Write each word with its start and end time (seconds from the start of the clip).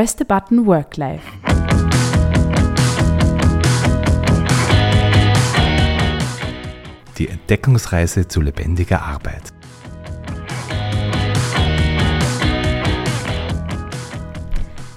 Press 0.00 0.16
the 0.16 0.24
button 0.24 0.64
Work 0.64 0.96
Life. 0.96 1.30
Die 7.18 7.28
Entdeckungsreise 7.28 8.26
zu 8.26 8.40
lebendiger 8.40 9.02
Arbeit. 9.02 9.52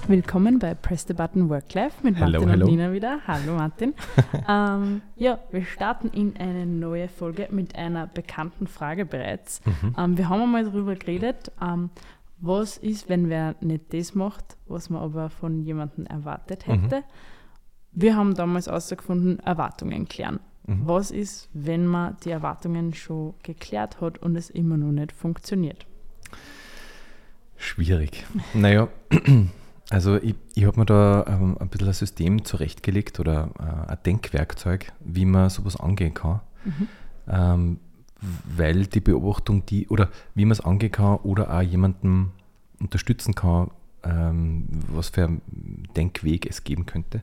Willkommen 0.06 0.58
bei 0.58 0.74
Press 0.74 1.06
the 1.08 1.14
Button 1.14 1.48
Work 1.48 1.72
Life 1.72 1.96
mit 2.02 2.16
Hello, 2.16 2.40
Martin 2.40 2.48
hello. 2.50 2.66
und 2.66 2.72
Nina 2.72 2.92
wieder. 2.92 3.20
Hallo 3.26 3.56
Martin. 3.56 3.94
ähm, 4.48 5.00
ja, 5.16 5.38
wir 5.50 5.64
starten 5.64 6.08
in 6.08 6.36
eine 6.36 6.66
neue 6.66 7.08
Folge 7.08 7.48
mit 7.50 7.74
einer 7.74 8.06
bekannten 8.06 8.66
Frage 8.66 9.06
bereits. 9.06 9.62
Mhm. 9.64 9.94
Ähm, 9.98 10.18
wir 10.18 10.28
haben 10.28 10.42
einmal 10.42 10.64
darüber 10.64 10.94
geredet, 10.94 11.52
ähm, 11.62 11.88
was 12.38 12.76
ist, 12.78 13.08
wenn 13.08 13.28
wer 13.28 13.54
nicht 13.60 13.92
das 13.94 14.14
macht, 14.14 14.56
was 14.66 14.90
man 14.90 15.02
aber 15.02 15.30
von 15.30 15.62
jemandem 15.62 16.06
erwartet 16.06 16.66
Mhm. 16.66 16.72
hätte. 16.82 17.04
Wir 17.92 18.16
haben 18.16 18.34
damals 18.34 18.66
herausgefunden, 18.66 19.38
Erwartungen 19.40 20.08
klären. 20.08 20.40
Mhm. 20.66 20.82
Was 20.86 21.10
ist, 21.10 21.48
wenn 21.52 21.86
man 21.86 22.16
die 22.24 22.30
Erwartungen 22.30 22.92
schon 22.94 23.34
geklärt 23.42 24.00
hat 24.00 24.18
und 24.18 24.34
es 24.36 24.50
immer 24.50 24.76
noch 24.76 24.92
nicht 24.92 25.12
funktioniert? 25.12 25.86
Schwierig. 27.56 28.24
Naja, 28.54 28.88
also 29.90 30.16
ich, 30.16 30.34
ich 30.54 30.64
habe 30.64 30.80
mir 30.80 30.86
da 30.86 31.24
ähm, 31.28 31.56
ein 31.58 31.68
bisschen 31.68 31.88
ein 31.88 31.94
System 31.94 32.44
zurechtgelegt 32.44 33.20
oder 33.20 33.50
äh, 33.58 33.90
ein 33.92 33.98
Denkwerkzeug, 34.04 34.92
wie 35.00 35.24
man 35.24 35.50
sowas 35.50 35.76
angehen 35.76 36.14
kann. 36.14 36.40
Mhm. 36.64 36.88
Ähm, 37.28 37.80
weil 38.56 38.86
die 38.86 39.00
Beobachtung, 39.00 39.64
die, 39.66 39.88
oder 39.88 40.08
wie 40.34 40.44
man 40.44 40.52
es 40.52 40.60
angehen 40.60 40.92
kann 40.92 41.16
oder 41.18 41.52
auch 41.56 41.62
jemanden 41.62 42.32
unterstützen 42.80 43.34
kann, 43.34 43.70
ähm, 44.02 44.66
was 44.88 45.08
für 45.10 45.24
einen 45.24 45.88
Denkweg 45.96 46.46
es 46.46 46.64
geben 46.64 46.86
könnte. 46.86 47.22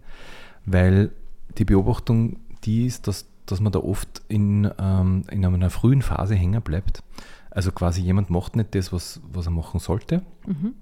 Weil 0.66 1.12
die 1.58 1.66
Beobachtung, 1.66 2.38
die 2.64 2.86
ist, 2.86 3.08
dass, 3.08 3.26
dass 3.46 3.60
man 3.60 3.72
da 3.72 3.80
oft 3.80 4.22
in, 4.28 4.70
ähm, 4.80 5.24
in 5.30 5.46
einer 5.46 5.70
frühen 5.70 6.02
Phase 6.02 6.36
hängen 6.36 6.62
bleibt. 6.62 7.04
Also 7.50 7.72
quasi 7.72 8.02
jemand 8.02 8.30
macht 8.30 8.56
nicht 8.56 8.74
das, 8.76 8.94
was, 8.94 9.20
was 9.32 9.46
er 9.48 9.52
machen 9.52 9.80
sollte. 9.80 10.22
Mhm. 10.48 10.74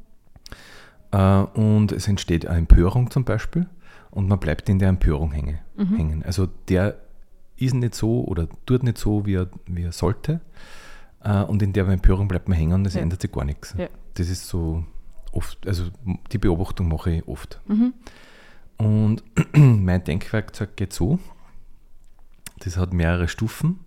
Äh, 1.11 1.41
und 1.59 1.91
es 1.91 2.07
entsteht 2.07 2.45
eine 2.45 2.59
Empörung 2.59 3.09
zum 3.09 3.23
Beispiel 3.23 3.67
und 4.11 4.27
man 4.27 4.39
bleibt 4.39 4.69
in 4.69 4.79
der 4.79 4.89
Empörung 4.89 5.31
hänge, 5.31 5.59
Mhm. 5.75 5.95
hängen. 5.95 6.23
Also 6.23 6.47
der 6.67 6.95
ist 7.61 7.73
nicht 7.73 7.95
so 7.95 8.23
oder 8.25 8.47
tut 8.65 8.83
nicht 8.83 8.97
so, 8.97 9.25
wie 9.25 9.35
er, 9.35 9.49
wie 9.67 9.83
er 9.83 9.91
sollte. 9.91 10.41
Äh, 11.23 11.43
und 11.43 11.61
in 11.61 11.73
der 11.73 11.87
Empörung 11.87 12.27
bleibt 12.27 12.47
man 12.49 12.57
hängen 12.57 12.73
und 12.73 12.85
es 12.87 12.93
Ja. 12.95 13.01
ändert 13.01 13.21
sich 13.21 13.31
gar 13.31 13.45
nichts. 13.45 13.75
Ja. 13.77 13.87
Das 14.15 14.29
ist 14.29 14.47
so 14.47 14.83
oft, 15.31 15.65
also 15.67 15.85
die 16.31 16.37
Beobachtung 16.37 16.87
mache 16.87 17.11
ich 17.11 17.27
oft. 17.27 17.59
Mhm. 17.67 17.93
Und 18.77 19.23
mein 19.55 20.03
Denkwerkzeug 20.03 20.75
geht 20.77 20.93
so. 20.93 21.19
Das 22.59 22.77
hat 22.77 22.93
mehrere 22.93 23.27
Stufen. 23.27 23.79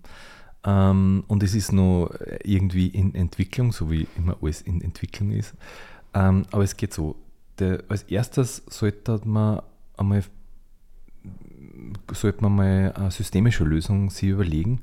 Ähm, 0.64 1.24
und 1.26 1.42
es 1.42 1.54
ist 1.54 1.72
noch 1.72 2.10
irgendwie 2.44 2.88
in 2.88 3.14
Entwicklung, 3.14 3.72
so 3.72 3.90
wie 3.90 4.06
immer 4.16 4.36
alles 4.42 4.62
in 4.62 4.80
Entwicklung 4.80 5.32
ist. 5.32 5.54
Ähm, 6.14 6.44
aber 6.50 6.62
es 6.64 6.76
geht 6.76 6.92
so. 6.94 7.16
Der, 7.58 7.82
als 7.88 8.04
erstes 8.04 8.62
sollte 8.68 9.20
man 9.24 9.60
einmal 9.96 10.22
sollte 12.12 12.42
man 12.42 12.54
mal 12.56 12.92
eine 12.94 13.10
systemische 13.10 13.64
Lösung 13.64 14.10
sich 14.10 14.28
überlegen. 14.28 14.80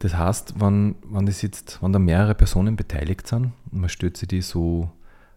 Das 0.00 0.14
heißt, 0.16 0.60
wenn, 0.60 0.96
wenn, 1.04 1.26
das 1.26 1.42
jetzt, 1.42 1.82
wenn 1.82 1.92
da 1.92 1.98
mehrere 1.98 2.34
Personen 2.34 2.76
beteiligt 2.76 3.26
sind, 3.26 3.52
und 3.70 3.80
man 3.80 3.88
stellt 3.88 4.16
sich 4.16 4.28
die 4.28 4.42
so, 4.42 4.90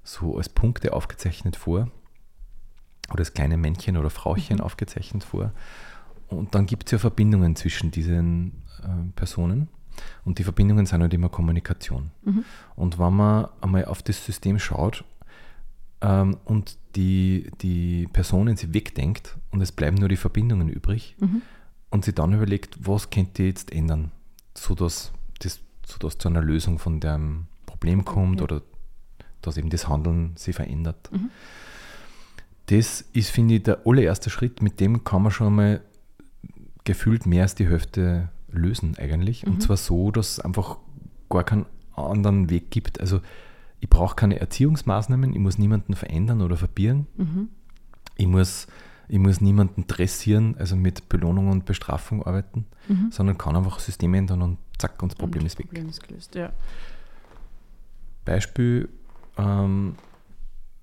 so 0.03 0.37
als 0.37 0.49
Punkte 0.49 0.93
aufgezeichnet 0.93 1.55
vor, 1.55 1.89
oder 3.09 3.19
als 3.19 3.33
kleine 3.33 3.57
Männchen 3.57 3.97
oder 3.97 4.09
Frauchen 4.09 4.57
Mhm. 4.57 4.61
aufgezeichnet 4.61 5.23
vor. 5.23 5.51
Und 6.27 6.55
dann 6.55 6.65
gibt 6.65 6.87
es 6.87 6.91
ja 6.91 6.97
Verbindungen 6.97 7.55
zwischen 7.55 7.91
diesen 7.91 8.63
äh, 8.83 9.11
Personen. 9.15 9.69
Und 10.25 10.39
die 10.39 10.43
Verbindungen 10.43 10.85
sind 10.85 11.01
halt 11.01 11.13
immer 11.13 11.29
Kommunikation. 11.29 12.11
Mhm. 12.23 12.43
Und 12.75 12.99
wenn 12.99 13.13
man 13.13 13.47
einmal 13.61 13.85
auf 13.85 14.03
das 14.03 14.23
System 14.25 14.59
schaut 14.59 15.05
ähm, 16.01 16.37
und 16.45 16.77
die, 16.97 17.49
die 17.61 18.07
Personen 18.11 18.57
sich 18.57 18.73
wegdenkt 18.73 19.37
und 19.51 19.61
es 19.61 19.71
bleiben 19.71 19.95
nur 19.95 20.09
die 20.09 20.17
Verbindungen 20.17 20.67
übrig 20.67 21.15
Mhm. 21.19 21.41
und 21.91 22.03
sich 22.03 22.15
dann 22.15 22.33
überlegt, 22.33 22.77
was 22.85 23.09
könnte 23.09 23.43
ich 23.43 23.49
jetzt 23.49 23.71
ändern, 23.71 24.11
sodass 24.55 25.13
das 25.39 25.59
sodass 25.85 26.17
zu 26.17 26.27
einer 26.27 26.41
Lösung 26.41 26.79
von 26.79 26.99
dem 26.99 27.45
Problem 27.65 28.03
kommt 28.03 28.39
Ja. 28.39 28.43
oder 28.45 28.61
dass 29.41 29.55
eben 29.55 29.69
das 29.69 29.87
Handeln 29.87 30.35
sich 30.35 30.55
verändert. 30.55 31.09
Mhm. 31.13 31.29
Das 32.65 33.01
ist, 33.13 33.29
finde 33.29 33.55
ich, 33.55 33.63
der 33.63 33.85
allererste 33.85 34.29
Schritt, 34.29 34.61
mit 34.61 34.79
dem 34.81 35.05
kann 35.05 35.21
man 35.23 35.31
schon 35.31 35.55
mal 35.55 35.81
gefühlt 36.83 37.25
mehr 37.25 37.43
als 37.43 37.55
die 37.55 37.67
Hälfte 37.67 38.29
lösen 38.51 38.97
eigentlich. 38.97 39.45
Mhm. 39.45 39.53
Und 39.53 39.61
zwar 39.63 39.77
so, 39.77 40.11
dass 40.11 40.31
es 40.31 40.39
einfach 40.41 40.77
gar 41.29 41.43
keinen 41.45 41.65
anderen 41.95 42.49
Weg 42.49 42.71
gibt. 42.71 42.99
Also 42.99 43.21
ich 43.79 43.89
brauche 43.89 44.15
keine 44.15 44.39
Erziehungsmaßnahmen, 44.39 45.33
ich 45.33 45.39
muss 45.39 45.57
niemanden 45.57 45.95
verändern 45.95 46.41
oder 46.41 46.57
verbieren. 46.57 47.07
Mhm. 47.17 47.49
Ich 48.15 48.27
muss, 48.27 48.67
ich 49.07 49.19
muss 49.19 49.39
niemanden 49.41 49.85
dressieren, 49.87 50.55
also 50.57 50.75
mit 50.75 51.09
Belohnung 51.09 51.49
und 51.49 51.65
Bestrafung 51.65 52.25
arbeiten, 52.25 52.65
Mhm. 52.87 53.11
sondern 53.11 53.37
kann 53.37 53.55
einfach 53.55 53.79
Systeme 53.79 54.17
ändern 54.17 54.41
und 54.41 54.57
zack, 54.77 55.01
und 55.03 55.11
das 55.11 55.17
Problem 55.17 55.41
Und 55.41 55.47
ist 55.47 55.59
weg. 55.59 55.67
Problem 55.67 55.89
ist 55.89 56.01
gelöst, 56.07 56.33
ja. 56.35 56.51
Beispiel, 58.25 58.89
ähm, 59.37 59.95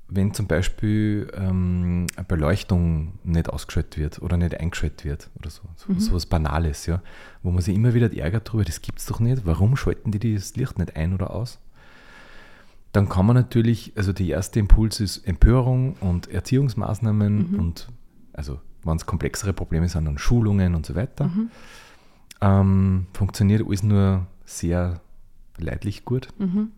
wenn 0.09 0.33
zum 0.35 0.47
Beispiel 0.47 1.31
ähm, 1.35 2.07
eine 2.17 2.25
Beleuchtung 2.27 3.19
nicht 3.25 3.49
ausgeschaltet 3.51 3.99
wird 3.99 4.23
oder 4.23 4.37
nicht 4.37 4.59
eingeschaltet 4.61 5.05
wird 5.05 5.31
oder 5.39 5.51
so, 5.51 5.63
so, 5.77 5.93
Mhm. 5.93 5.99
so 6.01 6.13
was 6.15 6.27
Banales, 6.27 6.87
ja, 6.87 7.03
wo 7.43 7.51
man 7.51 7.63
sich 7.63 7.75
immer 7.75 7.95
wieder 7.95 8.15
ärgert 8.17 8.49
darüber, 8.49 8.65
das 8.65 8.81
gibt 8.83 8.99
es 9.01 9.07
doch 9.07 9.21
nicht, 9.21 9.45
warum 9.47 9.77
schalten 9.77 10.11
die 10.13 10.35
das 10.35 10.57
Licht 10.57 10.79
nicht 10.79 10.97
ein 10.97 11.15
oder 11.15 11.31
aus? 11.31 11.59
Dann 12.95 13.09
kann 13.09 13.27
man 13.27 13.35
natürlich, 13.35 13.93
also 13.97 14.13
der 14.13 14.27
erste 14.27 14.61
Impuls 14.61 15.01
ist 15.01 15.27
Empörung 15.27 15.95
und 15.95 16.29
Erziehungsmaßnahmen 16.29 17.51
Mhm. 17.51 17.59
und 17.59 17.89
also 18.33 18.61
wenn 18.85 18.97
es 18.97 19.05
komplexere 19.05 19.53
Probleme 19.53 19.89
sind, 19.89 20.05
dann 20.05 20.17
Schulungen 20.17 20.77
und 20.77 20.87
so 20.87 20.95
weiter. 20.95 21.27
Mhm. 21.27 21.51
Ähm, 22.41 23.07
funktioniert 23.13 23.67
alles 23.67 23.83
nur 23.83 24.27
sehr 24.45 25.01
leidlich 25.59 26.05
gut. 26.05 26.29
Mhm. 26.39 26.71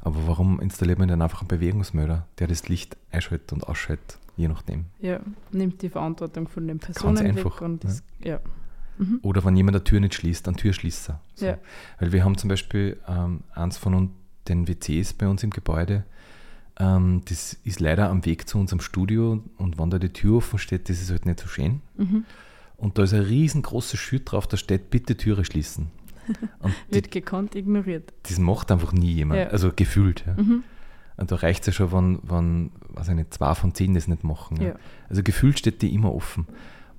Aber 0.00 0.28
warum 0.28 0.60
installiert 0.60 1.00
man 1.00 1.08
dann 1.08 1.20
einfach 1.20 1.40
einen 1.40 1.48
Bewegungsmelder, 1.48 2.28
der 2.38 2.46
das 2.46 2.68
Licht 2.68 2.96
einschaltet 3.10 3.52
und 3.52 3.64
ausschaltet, 3.66 4.18
je 4.36 4.46
nachdem? 4.46 4.84
Ja, 5.00 5.18
nimmt 5.50 5.82
die 5.82 5.88
Verantwortung 5.88 6.46
von 6.46 6.68
den 6.68 6.78
Personen 6.78 7.18
einfach, 7.18 7.56
weg 7.56 7.62
und 7.62 7.82
das, 7.82 8.04
ja. 8.20 8.38
Mhm. 8.98 9.18
Oder 9.22 9.44
wenn 9.44 9.56
jemand 9.56 9.74
eine 9.76 9.84
Tür 9.84 9.98
nicht 9.98 10.14
schließt, 10.14 10.46
ein 10.46 10.56
Türschließer. 10.56 11.20
So. 11.34 11.46
Ja. 11.46 11.58
Weil 11.98 12.12
wir 12.12 12.24
haben 12.24 12.38
zum 12.38 12.48
Beispiel 12.48 13.00
ähm, 13.08 13.40
eins 13.52 13.78
von 13.78 13.94
uns, 13.94 14.10
den 14.48 14.68
WCs 14.68 15.12
bei 15.14 15.28
uns 15.28 15.42
im 15.42 15.50
Gebäude, 15.50 16.04
ähm, 16.78 17.22
das 17.28 17.54
ist 17.64 17.80
leider 17.80 18.08
am 18.10 18.24
Weg 18.24 18.48
zu 18.48 18.58
unserem 18.58 18.80
Studio 18.80 19.42
und 19.56 19.78
wenn 19.78 19.90
da 19.90 19.98
die 19.98 20.12
Tür 20.12 20.36
offen 20.36 20.58
steht, 20.58 20.88
das 20.88 21.00
ist 21.00 21.10
halt 21.10 21.26
nicht 21.26 21.40
so 21.40 21.48
schön. 21.48 21.80
Mhm. 21.96 22.24
Und 22.76 22.96
da 22.98 23.02
ist 23.02 23.12
ein 23.12 23.22
riesengroßes 23.22 23.98
Schild 23.98 24.30
drauf, 24.30 24.46
da 24.46 24.56
steht, 24.56 24.90
bitte 24.90 25.16
Türe 25.16 25.44
schließen. 25.44 25.90
Und 26.60 26.74
die, 26.90 26.96
Wird 26.96 27.10
gekonnt 27.10 27.54
ignoriert. 27.54 28.12
das 28.24 28.38
macht 28.38 28.70
einfach 28.70 28.92
nie 28.92 29.12
jemand, 29.12 29.40
Ja. 29.40 29.46
also 29.48 29.72
gefühlt. 29.74 30.24
Ja. 30.26 30.34
Mhm. 30.40 30.62
Und 31.16 31.32
da 31.32 31.36
reicht 31.36 31.62
es 31.62 31.66
ja 31.66 31.72
schon, 31.72 31.90
wenn, 31.92 32.20
wenn 32.30 32.70
weiß 32.90 33.08
ich 33.08 33.14
nicht, 33.16 33.34
zwei 33.34 33.54
von 33.54 33.74
zehn 33.74 33.94
das 33.94 34.06
nicht 34.06 34.22
machen. 34.22 34.60
Ja. 34.62 34.74
Also 35.08 35.22
gefühlt 35.24 35.58
steht 35.58 35.82
die 35.82 35.92
immer 35.92 36.14
offen. 36.14 36.46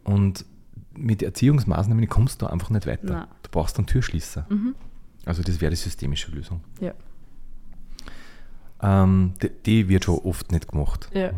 Und 0.03 0.45
mit 0.93 1.23
Erziehungsmaßnahmen 1.23 2.09
kommst 2.09 2.41
du 2.41 2.47
einfach 2.47 2.69
nicht 2.71 2.85
weiter. 2.87 3.13
Nein. 3.13 3.27
Du 3.43 3.49
brauchst 3.51 3.77
einen 3.77 3.87
Türschließer. 3.87 4.45
Mhm. 4.49 4.75
Also 5.25 5.43
das 5.43 5.61
wäre 5.61 5.69
die 5.69 5.77
systemische 5.77 6.31
Lösung. 6.31 6.61
Ja. 6.81 6.93
Ähm, 8.81 9.33
die, 9.41 9.49
die 9.65 9.89
wird 9.89 10.05
schon 10.05 10.19
oft 10.19 10.51
nicht 10.51 10.67
gemacht. 10.69 11.09
Ja. 11.13 11.31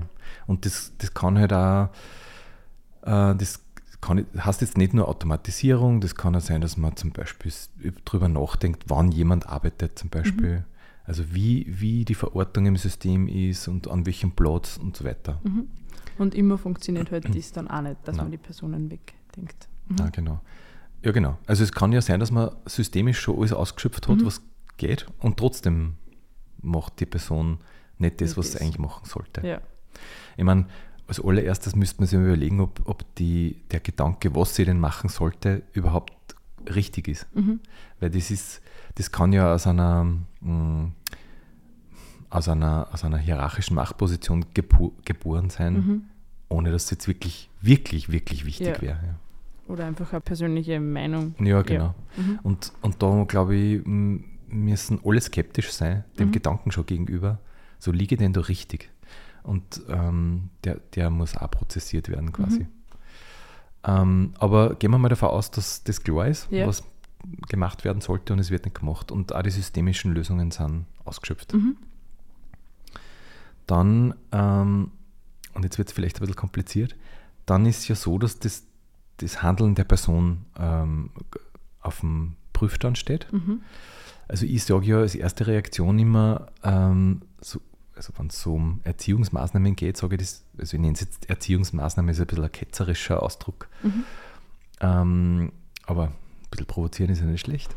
Und 0.47 0.65
das, 0.65 0.93
das 0.97 1.13
kann 1.13 1.38
halt 1.38 1.53
auch, 1.53 1.89
äh, 3.03 3.35
das 3.35 3.61
kann, 3.99 4.25
heißt 4.38 4.61
jetzt 4.61 4.77
nicht 4.77 4.93
nur 4.93 5.07
Automatisierung, 5.07 6.01
das 6.01 6.15
kann 6.15 6.35
auch 6.35 6.41
sein, 6.41 6.61
dass 6.61 6.77
man 6.77 6.95
zum 6.95 7.11
Beispiel 7.11 7.51
drüber 8.05 8.27
nachdenkt, 8.27 8.85
wann 8.88 9.11
jemand 9.11 9.47
arbeitet 9.47 9.97
zum 9.97 10.09
Beispiel. 10.09 10.65
Also 11.03 11.33
wie, 11.33 11.65
wie 11.67 12.05
die 12.05 12.15
Verortung 12.15 12.67
im 12.67 12.77
System 12.77 13.27
ist 13.27 13.67
und 13.67 13.89
an 13.89 14.05
welchem 14.05 14.31
Platz 14.31 14.77
und 14.77 14.95
so 14.95 15.03
weiter. 15.03 15.39
Mhm. 15.44 15.67
Und 16.17 16.35
immer 16.35 16.57
funktioniert 16.57 17.11
halt 17.11 17.35
das 17.35 17.51
dann 17.51 17.67
auch 17.69 17.81
nicht, 17.81 17.97
dass 18.05 18.15
Nein. 18.15 18.25
man 18.25 18.31
die 18.31 18.37
Personen 18.37 18.91
wegdenkt. 18.91 19.67
Mhm. 19.87 19.97
Ja, 19.97 20.09
genau. 20.09 20.41
Ja, 21.03 21.11
genau. 21.11 21.37
Also 21.47 21.63
es 21.63 21.71
kann 21.71 21.91
ja 21.91 22.01
sein, 22.01 22.19
dass 22.19 22.31
man 22.31 22.51
systemisch 22.65 23.19
schon 23.19 23.37
alles 23.37 23.51
ausgeschöpft 23.53 24.07
hat, 24.07 24.17
Mhm. 24.17 24.25
was 24.25 24.41
geht, 24.77 25.07
und 25.19 25.37
trotzdem 25.37 25.95
macht 26.61 26.99
die 26.99 27.05
Person 27.05 27.59
nicht 27.97 28.21
das, 28.21 28.37
was 28.37 28.53
sie 28.53 28.61
eigentlich 28.61 28.79
machen 28.79 29.05
sollte. 29.05 29.45
Ja. 29.45 29.61
Ich 30.37 30.43
meine, 30.43 30.65
als 31.07 31.19
allererstes 31.23 31.75
müsste 31.75 31.99
man 32.01 32.07
sich 32.07 32.19
überlegen, 32.19 32.61
ob, 32.61 32.81
ob 32.85 33.15
die, 33.15 33.61
der 33.71 33.79
Gedanke, 33.81 34.33
was 34.35 34.55
sie 34.55 34.65
denn 34.65 34.79
machen 34.79 35.09
sollte, 35.09 35.63
überhaupt 35.73 36.13
richtig 36.73 37.07
ist. 37.07 37.27
Mhm. 37.35 37.59
Weil 37.99 38.09
das 38.11 38.31
ist, 38.31 38.61
das 38.95 39.11
kann 39.11 39.33
ja 39.33 39.53
aus 39.53 39.67
einer, 39.67 40.05
mh, 40.39 40.91
aus 42.29 42.47
einer, 42.47 42.87
aus 42.91 43.03
einer 43.03 43.17
hierarchischen 43.17 43.75
Machtposition 43.75 44.45
gebu 44.53 44.91
geboren 45.03 45.49
sein, 45.49 45.73
Mhm. 45.73 46.01
ohne 46.49 46.71
dass 46.71 46.85
es 46.85 46.91
jetzt 46.91 47.07
wirklich, 47.07 47.49
wirklich, 47.61 48.09
wirklich 48.11 48.45
wichtig 48.45 48.67
Ja. 48.67 48.81
wäre. 48.81 49.15
Oder 49.67 49.85
einfach 49.85 50.11
eine 50.11 50.21
persönliche 50.21 50.79
Meinung. 50.79 51.35
Ja, 51.39 51.45
ja 51.45 51.61
genau. 51.61 51.95
Mhm. 52.17 52.39
Und, 52.43 52.71
und 52.81 53.01
da, 53.03 53.25
glaube 53.27 53.55
ich, 53.55 53.85
m- 53.85 54.23
müssen 54.51 55.00
alle 55.03 55.21
skeptisch 55.21 55.71
sein, 55.71 56.03
dem 56.19 56.27
Mhm. 56.27 56.31
Gedanken 56.33 56.71
schon 56.71 56.86
gegenüber. 56.86 57.39
So 57.80 57.92
liege 57.92 58.18
denn 58.18 58.33
da 58.33 58.42
richtig? 58.42 58.89
Und 59.44 59.81
ähm, 59.89 60.50
der, 60.63 60.75
der 60.95 61.09
muss 61.09 61.36
auch 61.36 61.50
prozessiert 61.50 62.09
werden 62.09 62.31
quasi. 62.31 62.59
Mhm. 62.59 62.68
Ähm, 63.83 64.33
aber 64.38 64.75
gehen 64.75 64.92
wir 64.92 65.00
mal 65.00 65.09
davon 65.09 65.30
aus, 65.30 65.50
dass 65.50 65.83
das 65.83 66.03
klar 66.03 66.27
ist, 66.27 66.48
Ja. 66.51 66.68
was 66.68 66.83
gemacht 67.50 67.83
werden 67.83 68.01
sollte 68.01 68.33
und 68.33 68.39
es 68.39 68.51
wird 68.51 68.65
nicht 68.65 68.80
gemacht. 68.80 69.12
Und 69.12 69.33
auch 69.33 69.42
die 69.42 69.50
systemischen 69.50 70.13
Lösungen 70.13 70.51
sind 70.51 70.86
ausgeschöpft. 71.06 71.54
Mhm. 71.54 71.77
Dann, 73.68 74.13
ähm, 74.31 74.92
und 75.54 75.63
jetzt 75.63 75.77
wird 75.77 75.88
es 75.89 75.94
vielleicht 75.94 76.18
ein 76.18 76.21
bisschen 76.21 76.36
kompliziert, 76.36 76.95
dann 77.45 77.65
ist 77.65 77.88
ja 77.88 77.95
so, 77.95 78.18
dass 78.18 78.39
das, 78.39 78.63
das 79.18 79.42
Handeln 79.44 79.75
der 79.75 79.83
Person 79.83 80.45
ähm, 80.57 81.12
auf 81.81 82.00
dem 82.01 82.36
Prüfstand 82.54 82.97
steht. 82.97 83.31
Mhm. 83.31 83.62
Also 84.31 84.45
ich 84.45 84.63
sage 84.63 84.86
ja 84.86 85.00
als 85.00 85.13
erste 85.13 85.45
Reaktion 85.45 86.00
immer, 86.00 86.48
ähm, 86.63 87.24
so, 87.42 87.60
also 87.94 88.13
wenn 88.18 88.28
es 88.28 88.42
so 88.42 88.54
um 88.54 88.80
Erziehungsmaßnahmen 88.86 89.75
geht, 89.75 89.98
sage 89.98 90.16
ich 90.16 90.22
das, 90.22 90.45
also 90.57 90.78
ich 90.78 90.81
nenne 90.81 90.94
es 90.94 91.01
jetzt 91.01 91.30
Erziehungsmaßnahme, 91.30 92.12
ist 92.12 92.22
ein 92.22 92.28
bisschen 92.28 92.45
ein 92.45 92.51
ketzerischer 92.51 93.22
Ausdruck. 93.22 93.68
Mhm. 93.83 94.06
Ähm, 94.80 95.51
aber 95.86 96.06
ein 96.06 96.13
bisschen 96.50 96.66
provozieren 96.66 97.12
ist 97.12 97.19
ja 97.19 97.25
nicht 97.25 97.42
schlecht. 97.42 97.75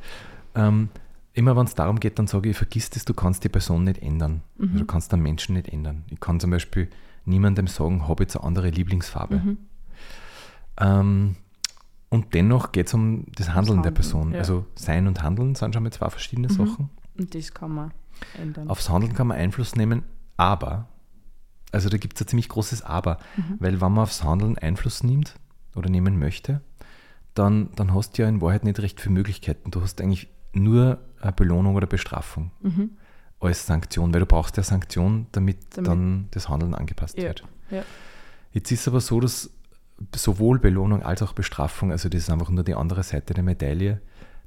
Ähm, 0.54 0.90
immer 1.32 1.56
wenn 1.56 1.66
es 1.66 1.74
darum 1.74 1.98
geht, 1.98 2.20
dann 2.20 2.28
sage 2.28 2.50
ich, 2.50 2.56
vergiss 2.56 2.88
das, 2.88 3.04
du 3.04 3.14
kannst 3.14 3.42
die 3.42 3.48
Person 3.48 3.82
nicht 3.82 4.00
ändern. 4.00 4.42
Mhm. 4.56 4.64
Also 4.66 4.78
du 4.78 4.86
kannst 4.86 5.10
den 5.10 5.22
Menschen 5.22 5.56
nicht 5.56 5.66
ändern. 5.70 6.04
Ich 6.08 6.20
kann 6.20 6.38
zum 6.38 6.52
Beispiel 6.52 6.88
niemandem 7.24 7.66
sagen, 7.66 8.06
habe 8.06 8.22
jetzt 8.22 8.36
eine 8.36 8.44
andere 8.44 8.70
Lieblingsfarbe. 8.70 9.38
Mhm. 9.38 9.58
Ähm, 10.78 11.36
und 12.14 12.32
dennoch 12.34 12.72
geht 12.72 12.86
es 12.86 12.94
um 12.94 13.24
das 13.34 13.48
Handeln 13.50 13.82
der 13.82 13.90
Handeln, 13.90 13.94
Person. 13.94 14.32
ja. 14.32 14.38
Also 14.38 14.66
Sein 14.74 15.06
und 15.06 15.22
Handeln 15.22 15.54
sind 15.54 15.74
schon 15.74 15.82
mal 15.82 15.92
zwei 15.92 16.08
verschiedene 16.10 16.48
Mhm. 16.48 16.52
Sachen. 16.52 16.90
Und 17.18 17.34
das 17.34 17.52
kann 17.52 17.72
man 17.72 17.92
ändern. 18.40 18.68
Aufs 18.70 18.88
Handeln 18.88 19.14
kann 19.14 19.26
man 19.26 19.36
Einfluss 19.36 19.76
nehmen, 19.76 20.02
aber, 20.36 20.88
also 21.72 21.88
da 21.88 21.96
gibt 21.98 22.16
es 22.16 22.22
ein 22.24 22.28
ziemlich 22.28 22.48
großes 22.48 22.82
Aber, 22.82 23.18
Mhm. 23.36 23.56
weil 23.60 23.80
wenn 23.80 23.92
man 23.92 24.04
aufs 24.04 24.22
Handeln 24.24 24.56
Einfluss 24.58 25.02
nimmt 25.02 25.34
oder 25.76 25.90
nehmen 25.90 26.18
möchte, 26.18 26.60
dann, 27.34 27.70
dann 27.76 27.92
hast 27.94 28.16
du 28.16 28.22
ja 28.22 28.28
in 28.28 28.40
Wahrheit 28.40 28.64
nicht 28.64 28.78
recht 28.80 29.00
viele 29.00 29.14
Möglichkeiten. 29.14 29.70
Du 29.72 29.80
hast 29.82 30.00
eigentlich 30.00 30.28
nur 30.52 30.98
eine 31.20 31.32
Belohnung 31.32 31.74
oder 31.74 31.86
Bestrafung 31.88 32.52
Mhm. 32.62 32.90
als 33.40 33.66
Sanktion, 33.66 34.12
weil 34.14 34.20
du 34.20 34.26
brauchst 34.26 34.56
ja 34.56 34.62
Sanktion, 34.62 35.26
damit, 35.32 35.58
Damit- 35.76 35.88
dann 35.88 36.28
das 36.30 36.48
Handeln 36.48 36.74
angepasst 36.74 37.16
Ja. 37.18 37.24
wird. 37.24 37.44
Ja. 37.70 37.82
Jetzt 38.52 38.70
ist 38.70 38.86
aber 38.86 39.00
so, 39.00 39.18
dass 39.18 39.50
sowohl 40.14 40.58
Belohnung 40.58 41.02
als 41.02 41.22
auch 41.22 41.32
Bestrafung, 41.32 41.92
also 41.92 42.08
das 42.08 42.22
ist 42.22 42.30
einfach 42.30 42.50
nur 42.50 42.64
die 42.64 42.74
andere 42.74 43.02
Seite 43.02 43.34
der 43.34 43.44
Medaille, 43.44 44.00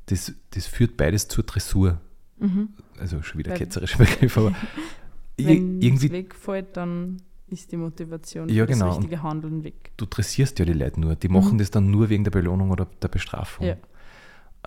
das, 0.08 0.34
das 0.52 0.68
führt 0.68 0.98
beides 0.98 1.28
zur 1.28 1.44
Dressur. 1.44 2.00
Mhm. 2.40 2.70
Also 3.00 3.22
schon 3.22 3.40
wieder 3.40 3.54
ketzerischer 3.56 3.98
Begriff, 4.00 4.38
aber 4.38 4.52
Wenn 5.40 5.78
es 5.80 5.86
irgendwie, 5.86 6.12
wegfällt, 6.12 6.76
dann 6.78 7.18
ist 7.48 7.72
die 7.72 7.78
Motivation 7.78 8.50
Ja, 8.50 8.66
für 8.66 8.74
genau. 8.74 8.88
das 8.88 8.98
richtige 8.98 9.22
Handeln 9.24 9.64
weg. 9.64 9.92
du 9.98 10.06
dressierst 10.06 10.58
ja 10.60 10.66
die 10.66 10.74
Leute 10.74 11.00
nur. 11.00 11.16
Die 11.16 11.30
machen 11.30 11.54
Mhm. 11.54 11.58
das 11.60 11.72
dann 11.72 11.90
nur 11.92 12.10
wegen 12.10 12.24
der 12.24 12.32
Belohnung 12.32 12.72
oder 12.72 12.88
der 13.02 13.08
Bestrafung. 13.08 13.68
Ja. 13.68 13.76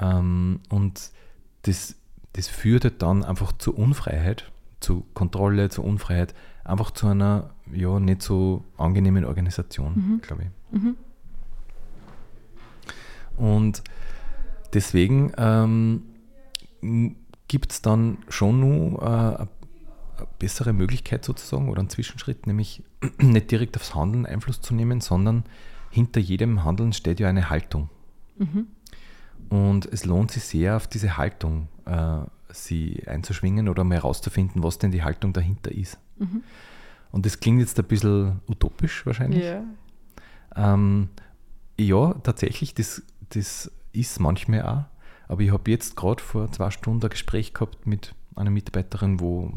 Ähm, 0.00 0.61
und 0.71 1.11
das, 1.62 1.97
das 2.32 2.49
führt 2.49 3.03
dann 3.03 3.25
einfach 3.25 3.53
zur 3.59 3.77
Unfreiheit, 3.79 4.50
zu 4.81 5.05
Kontrolle, 5.12 5.69
zur 5.69 5.85
Unfreiheit, 5.85 6.35
einfach 6.65 6.91
zu 6.93 7.09
einer 7.09 7.50
ja, 7.73 7.99
nicht 8.00 8.23
so 8.23 8.65
angenehmen 8.79 9.25
Organisation, 9.25 9.93
Mhm. 9.94 10.21
glaube 10.23 10.44
ich. 10.44 10.49
Mhm. 10.70 10.96
Und 13.37 13.82
deswegen 14.75 15.32
ähm, 15.37 16.02
gibt 17.49 17.72
es 17.72 17.82
dann 17.82 18.19
schon 18.28 18.61
nur 18.61 19.02
äh, 19.02 19.06
eine 19.06 19.49
bessere 20.38 20.72
Möglichkeit 20.72 21.25
sozusagen 21.25 21.69
oder 21.69 21.81
einen 21.81 21.90
Zwischenschritt, 21.90 22.46
nämlich 22.46 22.82
nicht 23.19 23.50
direkt 23.50 23.76
aufs 23.76 23.94
Handeln 23.94 24.26
Einfluss 24.26 24.61
zu 24.61 24.75
nehmen, 24.75 25.00
sondern 25.00 25.44
hinter 25.90 26.20
jedem 26.20 26.64
Handeln 26.64 26.93
steht 26.93 27.19
ja 27.19 27.28
eine 27.28 27.50
Haltung. 27.50 27.88
Mhm. 28.38 28.67
Und 29.49 29.87
es 29.87 30.05
lohnt 30.05 30.31
sich 30.31 30.44
sehr, 30.44 30.76
auf 30.76 30.87
diese 30.87 31.17
Haltung 31.17 31.69
äh, 31.87 32.20
sie 32.52 33.02
einzuschwingen 33.06 33.69
oder 33.69 33.84
mal 33.84 33.96
herauszufinden, 33.96 34.62
was 34.62 34.78
denn 34.78 34.90
die 34.90 35.02
Haltung 35.02 35.32
dahinter 35.32 35.72
ist. 35.72 35.99
Mhm. 36.19 36.43
Und 37.11 37.26
das 37.26 37.40
klingt 37.40 37.61
jetzt 37.61 37.78
ein 37.78 37.87
bisschen 37.87 38.40
utopisch 38.46 39.05
wahrscheinlich. 39.06 39.44
Ja. 39.44 39.64
Ähm, 40.56 41.08
ja, 41.79 42.14
tatsächlich, 42.23 42.75
das, 42.75 43.02
das 43.31 43.70
ist 43.93 44.20
manchmal 44.20 44.62
auch. 44.62 44.85
Aber 45.29 45.43
ich 45.43 45.52
habe 45.52 45.70
jetzt 45.70 45.97
gerade 45.97 46.23
vor 46.23 46.50
zwei 46.50 46.70
Stunden 46.70 47.05
ein 47.05 47.11
Gespräch 47.11 47.55
gehabt 47.55 47.87
mit 47.87 48.14
einer 48.35 48.50
Mitarbeiterin, 48.50 49.20
wo 49.20 49.52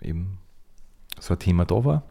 eben 0.00 0.38
so 1.18 1.34
ein 1.34 1.40
Thema 1.40 1.64
da 1.64 1.84
war. 1.84 2.02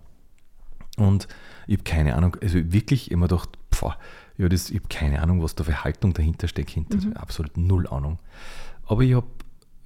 Und 0.97 1.27
ich 1.67 1.77
habe 1.77 1.83
keine 1.83 2.15
Ahnung, 2.15 2.35
also 2.41 2.71
wirklich 2.71 3.11
immer 3.11 3.27
gedacht, 3.27 3.57
pf, 3.73 3.85
ja, 4.37 4.49
das, 4.49 4.69
ich 4.69 4.77
habe 4.77 4.87
keine 4.89 5.21
Ahnung, 5.21 5.41
was 5.41 5.55
da 5.55 5.63
für 5.63 5.83
Haltung 5.83 6.13
dahinter 6.13 6.47
steckt. 6.47 6.71
Hinter, 6.71 6.97
Mhm. 6.97 7.13
Absolut 7.13 7.57
null 7.57 7.87
Ahnung. 7.87 8.19
Aber 8.85 9.01
ich 9.01 9.13
habe 9.15 9.27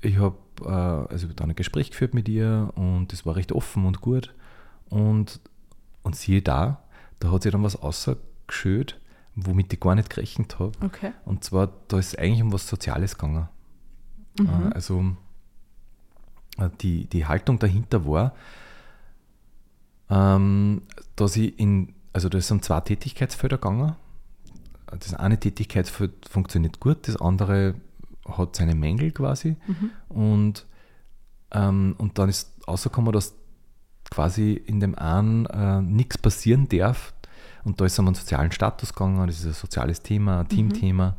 ich 0.01 0.17
hab, 0.17 0.35
äh, 0.61 0.65
also 0.67 1.27
dann 1.27 1.49
ein 1.49 1.55
Gespräch 1.55 1.91
geführt 1.91 2.13
mit 2.13 2.27
ihr 2.27 2.71
und 2.75 3.11
das 3.11 3.25
war 3.25 3.35
recht 3.35 3.51
offen 3.51 3.85
und 3.85 4.01
gut. 4.01 4.33
Und, 4.89 5.39
und 6.01 6.15
siehe 6.15 6.41
da, 6.41 6.83
da 7.19 7.31
hat 7.31 7.43
sie 7.43 7.51
dann 7.51 7.63
was 7.63 7.81
ausgeschönt, 8.51 8.99
womit 9.35 9.73
ich 9.73 9.79
gar 9.79 9.95
nicht 9.95 10.09
gerechnet 10.09 10.59
habe. 10.59 10.71
Okay. 10.83 11.13
Und 11.25 11.43
zwar, 11.43 11.71
da 11.87 11.97
ist 11.97 12.19
eigentlich 12.19 12.41
um 12.41 12.51
was 12.51 12.67
Soziales 12.67 13.17
gegangen. 13.17 13.47
Mhm. 14.39 14.47
Äh, 14.47 14.73
Also 14.73 15.15
äh, 16.57 16.69
die, 16.81 17.05
die 17.05 17.25
Haltung 17.25 17.59
dahinter 17.59 18.05
war, 18.05 18.33
ähm, 20.09 20.81
dass 21.15 21.37
ich 21.37 21.57
in, 21.57 21.93
also 22.13 22.27
da 22.29 22.39
sind 22.41 22.65
zwei 22.65 22.81
Tätigkeitsfelder 22.81 23.57
gegangen. 23.57 23.95
Das 24.87 25.13
eine 25.13 25.39
Tätigkeitsfeld 25.39 26.27
funktioniert 26.29 26.81
gut, 26.81 27.07
das 27.07 27.15
andere 27.15 27.75
hat 28.27 28.57
seine 28.57 28.75
Mängel 28.75 29.11
quasi. 29.11 29.55
Mhm. 29.65 29.89
Und, 30.09 30.65
ähm, 31.51 31.95
und 31.97 32.17
dann 32.17 32.27
ist 32.27 32.51
rausgekommen, 32.67 33.13
dass 33.13 33.33
quasi 34.09 34.51
in 34.51 34.81
dem 34.81 34.95
einen 34.95 35.45
äh, 35.45 35.81
nichts 35.81 36.17
passieren 36.17 36.67
darf. 36.67 37.13
Und 37.63 37.79
da 37.79 37.85
ist 37.85 37.93
es 37.93 37.99
um 37.99 38.07
einen 38.07 38.15
sozialen 38.15 38.51
Status 38.51 38.93
gegangen, 38.93 39.25
das 39.27 39.39
ist 39.39 39.45
ein 39.45 39.53
soziales 39.53 40.01
Thema, 40.01 40.39
ein 40.41 40.47
Teamthema. 40.49 41.15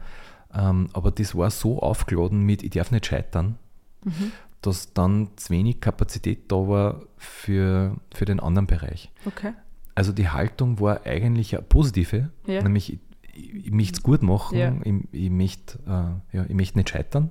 Ähm, 0.54 0.88
aber 0.92 1.10
das 1.10 1.34
war 1.34 1.50
so 1.50 1.80
aufgeladen 1.80 2.40
mit, 2.42 2.62
ich 2.62 2.70
darf 2.70 2.90
nicht 2.90 3.06
scheitern, 3.06 3.58
Mhm. 4.04 4.32
dass 4.62 4.92
dann 4.92 5.28
zu 5.36 5.50
wenig 5.50 5.80
Kapazität 5.80 6.50
da 6.50 6.56
war 6.56 7.02
für, 7.16 7.96
für 8.12 8.24
den 8.24 8.40
anderen 8.40 8.66
Bereich. 8.66 9.10
Okay. 9.24 9.52
Also 9.94 10.12
die 10.12 10.28
Haltung 10.28 10.80
war 10.80 11.06
eigentlich 11.06 11.54
eine 11.56 11.62
positive, 11.62 12.30
Ja. 12.46 12.62
nämlich 12.62 12.98
ich, 13.34 13.54
ich, 13.66 13.70
möchte 13.70 13.98
es 13.98 14.02
gut 14.02 14.22
machen, 14.22 14.58
Ja. 14.58 14.74
ich, 14.84 14.94
ich, 15.12 15.30
möchte, 15.30 15.78
äh, 15.86 16.36
ja, 16.36 16.44
ich 16.48 16.54
möchte 16.54 16.76
nicht 16.78 16.90
scheitern. 16.90 17.30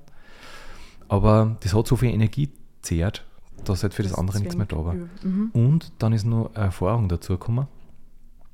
Aber 1.08 1.58
das 1.62 1.74
hat 1.74 1.88
so 1.88 1.96
viel 1.96 2.10
Energie 2.12 2.50
zehrt, 2.82 3.26
dass 3.66 3.84
halt 3.84 3.94
für 3.94 4.04
das, 4.04 4.12
Das 4.14 4.20
andere 4.20 4.40
nichts 4.40 4.56
mehr 4.56 4.66
da 4.66 4.84
war. 4.86 4.94
Mhm. 4.94 5.50
Und 5.54 5.92
dann 6.00 6.14
ist 6.14 6.26
noch 6.26 6.56
Erfahrung 6.56 7.10
dazu 7.10 7.34
gekommen, 7.34 7.68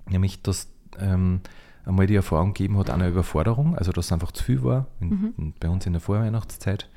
nämlich 0.10 0.42
dass 0.42 0.68
ähm, 1.00 1.42
einmal 1.86 2.08
die 2.08 2.16
Erfahrung 2.16 2.54
gegeben 2.54 2.78
hat, 2.78 2.90
einer 2.90 3.08
Überforderung, 3.08 3.76
also 3.78 3.92
dass 3.92 4.08
es 4.08 4.12
einfach 4.12 4.32
zu 4.32 4.44
viel 4.44 4.64
war, 4.64 4.88
in, 5.00 5.10
Mhm. 5.38 5.54
bei 5.60 5.70
uns 5.70 5.86
in 5.86 5.94
der 5.94 6.02
Vorweihnachtszeit. 6.02 6.90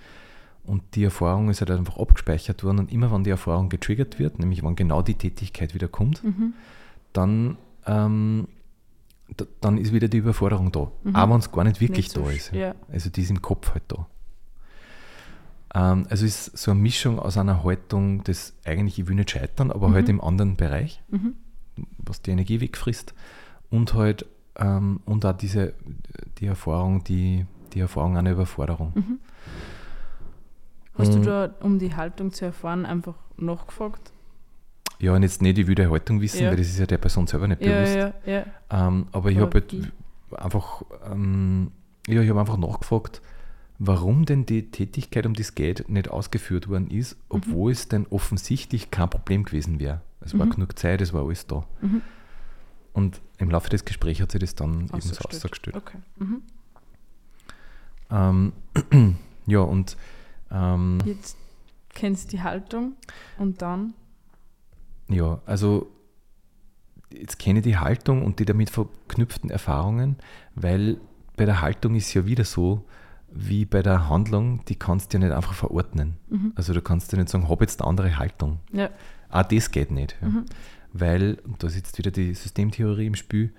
Und 0.65 0.83
die 0.95 1.05
Erfahrung 1.05 1.49
ist 1.49 1.61
halt 1.61 1.71
einfach 1.71 1.97
abgespeichert 1.99 2.63
worden 2.65 2.81
und 2.81 2.93
immer 2.93 3.11
wenn 3.13 3.25
die 3.25 3.31
Erfahrung 3.31 3.69
getriggert 3.71 4.19
wird, 4.19 4.39
nämlich 4.39 4.63
wenn 4.63 4.77
genau 4.77 5.01
die 5.03 5.15
Tätigkeit 5.15 5.75
wieder 5.75 5.89
kommt, 5.89 6.23
Mhm. 6.25 6.53
dann, 7.13 7.57
ähm, 7.87 8.47
dann 9.61 9.79
ist 9.79 9.93
wieder 9.93 10.09
die 10.09 10.19
Überforderung 10.19 10.71
da. 10.73 10.91
Mhm. 11.05 11.15
Auch 11.17 11.31
wenn 11.31 11.39
es 11.39 11.51
gar 11.53 11.65
nicht 11.65 11.81
wirklich 11.81 12.07
Nicht 12.07 12.13
so 12.13 12.23
da 12.23 12.29
sch- 12.31 12.37
ist. 12.37 12.53
ja. 12.53 12.75
Also 12.93 13.11
die 13.11 13.23
ist 13.23 13.31
im 13.31 13.41
Kopf 13.43 13.73
halt 13.73 13.85
da. 13.89 14.07
Ähm, 15.75 16.07
also 16.11 16.27
ist 16.27 16.57
so 16.59 16.73
eine 16.73 16.81
Mischung 16.81 17.19
aus 17.19 17.37
einer 17.37 17.63
Haltung, 17.63 18.25
das 18.25 18.55
eigentlich, 18.65 18.99
ich 18.99 19.07
will 19.09 19.15
nicht 19.15 19.31
scheitern, 19.31 19.71
aber 19.71 19.89
Mhm. 19.89 19.95
halt 19.95 20.09
im 20.09 20.21
anderen 20.21 20.57
Bereich, 20.57 21.03
Mhm. 21.11 21.35
Was 21.99 22.23
die 22.23 22.31
Energie 22.33 22.61
wegfrisst. 22.61 23.15
Und 23.71 23.95
halt, 23.95 24.27
ähm, 24.57 25.01
und 25.05 25.25
auch 25.25 25.37
diese, 25.37 25.75
die 26.39 26.47
Erfahrung, 26.47 27.05
die, 27.05 27.47
die 27.73 27.81
Erfahrung 27.81 28.17
einer 28.17 28.33
Überforderung. 28.33 28.93
Mhm. 28.95 29.19
Hast 30.99 31.15
du 31.15 31.19
Mhm. 31.19 31.23
da, 31.25 31.55
um 31.61 31.79
die 31.79 31.95
Haltung 31.95 32.33
zu 32.33 32.45
erfahren, 32.45 32.85
einfach 32.85 33.15
nachgefragt? 33.37 34.13
Ja, 34.99 35.15
und 35.15 35.23
jetzt 35.23 35.41
nicht 35.41 35.57
die 35.57 35.67
wilde 35.67 35.91
Haltung 35.91 36.21
wissen, 36.21 36.43
Ja. 36.43 36.51
weil 36.51 36.57
das 36.57 36.67
ist 36.69 36.79
ja 36.79 36.87
der 36.87 36.99
Person 36.99 37.27
selber 37.27 37.49
nicht 37.49 37.63
Ja, 37.63 37.73
bewusst. 37.73 37.97
ja, 37.97 38.13
ja. 38.27 38.45
Ähm, 38.89 39.07
aber 39.13 39.31
ich 39.31 39.39
habe 39.39 39.61
halt 39.61 39.93
einfach, 40.37 40.83
ähm, 41.11 41.71
ja, 42.07 42.21
ich 42.21 42.29
habe 42.29 42.41
einfach 42.41 42.59
nachgefragt, 42.59 43.23
warum 43.79 44.27
denn 44.27 44.45
die 44.45 44.71
Tätigkeit, 44.71 45.25
um 45.25 45.33
die 45.33 45.41
es 45.43 45.55
geht, 45.55 45.89
nicht 45.89 46.11
ausgeführt 46.11 46.69
worden 46.69 46.91
ist, 46.91 47.17
obwohl 47.31 47.73
es 47.73 47.89
denn 47.89 48.07
offensichtlich 48.11 48.91
kein 48.91 49.09
Problem 49.09 49.45
gewesen 49.45 49.81
wäre. 49.81 50.03
Es 50.21 50.39
war 50.39 50.47
Mhm. 50.47 50.51
genug 50.51 50.79
Zeit, 50.79 51.01
es 51.01 51.13
war 51.13 51.25
alles 51.25 51.47
da. 51.47 51.65
Mhm. 51.81 52.03
Und 52.93 53.21
im 53.39 53.51
Laufe 53.51 53.71
des 53.71 53.85
Gesprächs 53.85 54.21
hat 54.21 54.33
sich 54.33 54.41
das 54.41 54.55
dann 54.55 54.81
eben 54.83 54.89
so 54.89 54.95
Ausgestellt. 54.97 55.35
ausgestellt. 55.45 55.77
Okay. 55.77 55.99
Mhm. 56.19 56.43
Ähm, 58.11 58.53
ja, 59.47 59.61
und 59.61 59.97
ähm, 60.51 60.99
Jetzt 61.05 61.37
kennst 61.95 62.27
du 62.33 62.37
die 62.37 62.43
Haltung 62.43 62.95
und 63.39 63.63
dann. 63.63 63.95
ja, 65.09 65.41
also 65.47 65.89
jetzt 67.13 67.39
kenne 67.39 67.61
ich 67.61 67.65
die 67.65 67.77
Haltung 67.79 68.25
und 68.25 68.39
die 68.39 68.45
damit 68.45 68.71
verknüpften 68.71 69.51
Erfahrungen, 69.51 70.17
weil 70.55 71.01
bei 71.37 71.45
der 71.45 71.61
Haltung 71.61 71.95
ist 71.95 72.13
ja 72.15 72.27
wieder 72.27 72.45
so, 72.45 72.85
wie 73.33 73.65
bei 73.65 73.83
der 73.83 74.09
Handlung, 74.09 74.65
die 74.67 74.75
kannst 74.77 75.13
du 75.13 75.19
ja 75.19 75.25
nicht 75.25 75.35
einfach 75.37 75.55
verordnen. 75.55 76.17
Mhm. 76.29 76.53
Also 76.57 76.73
du 76.75 76.83
kannst 76.83 77.13
ja 77.13 77.19
nicht 77.19 77.29
sagen, 77.31 77.49
hab 77.49 77.61
jetzt 77.61 77.81
eine 77.81 77.89
andere 77.89 78.19
Haltung. 78.19 78.59
Ja. 78.73 78.91
Auch 79.31 79.43
das 79.45 79.71
geht 79.71 79.91
nicht. 79.91 80.17
Ja. 80.21 80.29
Mhm. 80.29 80.47
Weil, 80.93 81.39
und 81.45 81.63
da 81.63 81.69
ist 81.69 81.77
jetzt 81.77 81.97
wieder 81.99 82.11
die 82.11 82.35
Systemtheorie 82.35 83.07
im 83.07 83.15
Spiel, 83.15 83.53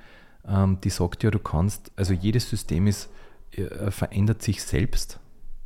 ähm, 0.48 0.80
die 0.84 0.90
sagt 0.90 1.24
ja, 1.24 1.32
du 1.32 1.40
kannst, 1.40 1.92
also 1.96 2.14
jedes 2.14 2.50
System 2.50 2.88
ist, 2.88 3.10
äh, 3.52 3.92
verändert 3.92 4.42
sich 4.42 4.64
selbst, 4.64 5.20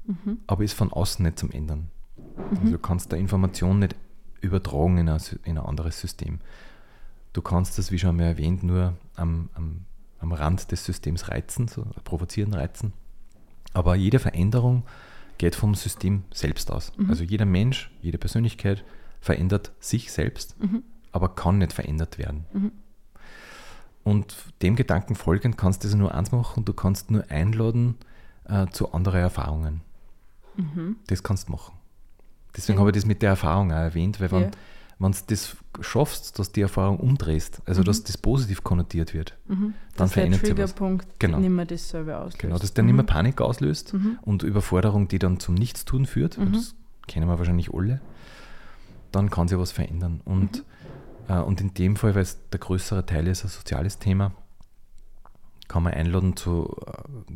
Mhm. 0.08 0.38
aber 0.48 0.64
ist 0.64 0.74
von 0.74 0.92
außen 0.94 1.26
nicht 1.26 1.40
zum 1.40 1.50
Ändern. 1.52 1.90
Also 2.52 2.72
du 2.74 2.78
kannst 2.78 3.12
da 3.12 3.18
Information 3.18 3.80
nicht 3.80 3.96
übertragen 4.42 4.98
in 5.00 5.10
ein, 5.10 5.20
in 5.44 5.58
ein 5.58 5.66
anderes 5.66 6.00
System. 6.00 6.40
Du 7.34 7.42
kannst 7.42 7.78
das, 7.78 7.92
wie 7.92 7.98
schon 7.98 8.12
einmal 8.12 8.28
erwähnt, 8.28 8.62
nur 8.64 8.94
am, 9.16 9.50
am, 9.56 9.86
am 10.20 10.32
Rand 10.32 10.72
des 10.72 10.86
Systems 10.86 11.30
reizen, 11.30 11.68
so 11.68 11.88
provozieren, 12.04 12.54
reizen. 12.54 12.94
Aber 13.74 13.96
jede 13.96 14.20
Veränderung 14.20 14.84
geht 15.38 15.56
vom 15.56 15.74
System 15.76 16.24
selbst 16.32 16.72
aus. 16.72 16.92
Mhm. 16.98 17.10
Also 17.10 17.24
jeder 17.24 17.46
Mensch, 17.46 17.92
jede 18.02 18.18
Persönlichkeit 18.18 18.84
verändert 19.26 19.72
sich 19.80 20.12
selbst, 20.12 20.56
Mhm. 20.62 20.84
aber 21.12 21.30
kann 21.30 21.58
nicht 21.58 21.74
verändert 21.74 22.18
werden. 22.20 22.46
Mhm. 22.54 22.72
Und 24.04 24.36
dem 24.62 24.76
Gedanken 24.76 25.16
folgend 25.16 25.58
kannst 25.58 25.84
du 25.84 25.88
also 25.88 25.98
nur 25.98 26.14
eins 26.14 26.32
machen, 26.32 26.64
du 26.64 26.74
kannst 26.74 27.10
nur 27.12 27.30
einladen 27.30 27.96
äh, 28.48 28.68
zu 28.68 28.94
anderen 28.94 29.22
Erfahrungen. 29.22 29.82
Mhm. 30.56 30.98
Das 31.08 31.24
kannst 31.24 31.48
du 31.48 31.54
machen. 31.54 31.74
Deswegen 32.56 32.78
Ja. 32.78 32.82
habe 32.82 32.92
ich 32.92 32.96
das 32.96 33.06
mit 33.08 33.24
der 33.24 33.32
Erfahrung 33.32 33.72
auch 33.72 33.78
erwähnt, 33.78 34.22
weil 34.22 34.32
wenn 34.32 34.42
Ja. 34.44 34.52
wenn 35.00 35.12
du 35.12 35.18
das 35.28 35.58
schaffst, 35.82 36.38
dass 36.40 36.52
die 36.54 36.62
Erfahrung 36.62 37.00
umdrehst, 37.00 37.62
also 37.66 37.82
Mhm. 37.82 37.86
dass 37.86 38.04
das 38.04 38.18
positiv 38.18 38.64
konnotiert 38.64 39.14
wird, 39.16 39.36
Mhm. 39.48 39.56
Dann 39.56 39.74
der 39.98 40.08
verändert 40.08 40.42
sich 40.46 40.52
was. 40.52 40.56
Triggerpunkt 40.74 41.20
Genau. 41.20 41.40
nicht 41.40 41.50
mehr 41.50 41.66
dasselbe 41.66 42.18
auslöst. 42.18 42.38
genau, 42.40 42.58
dass 42.60 42.74
der 42.76 42.84
nicht 42.86 42.94
mehr 42.96 43.04
Panik 43.04 43.42
auslöst 43.42 43.94
Mhm. 43.96 44.20
und 44.22 44.44
Überforderung, 44.44 45.08
die 45.10 45.18
dann 45.20 45.40
zum 45.40 45.56
Nichtstun 45.56 46.06
führt, 46.06 46.38
Mhm. 46.38 46.54
das 46.54 46.76
kennen 47.08 47.28
wir 47.28 47.38
wahrscheinlich 47.40 47.74
alle, 47.74 48.00
dann 49.16 49.30
kann 49.30 49.48
sich 49.48 49.58
was 49.58 49.72
verändern. 49.72 50.22
Und, 50.26 50.64
Mhm. 51.28 51.34
äh, 51.34 51.40
und 51.40 51.62
in 51.62 51.74
dem 51.74 51.96
Fall, 51.96 52.16
weil 52.16 52.22
es 52.24 52.38
der 52.52 52.60
größere 52.60 53.06
Teil 53.06 53.28
ist, 53.28 53.44
ein 53.44 53.50
soziales 53.50 53.98
Thema, 54.00 54.32
kann 55.68 55.82
man 55.84 55.94
einladen, 55.94 56.36
zu, 56.36 56.76
äh, 56.86 56.92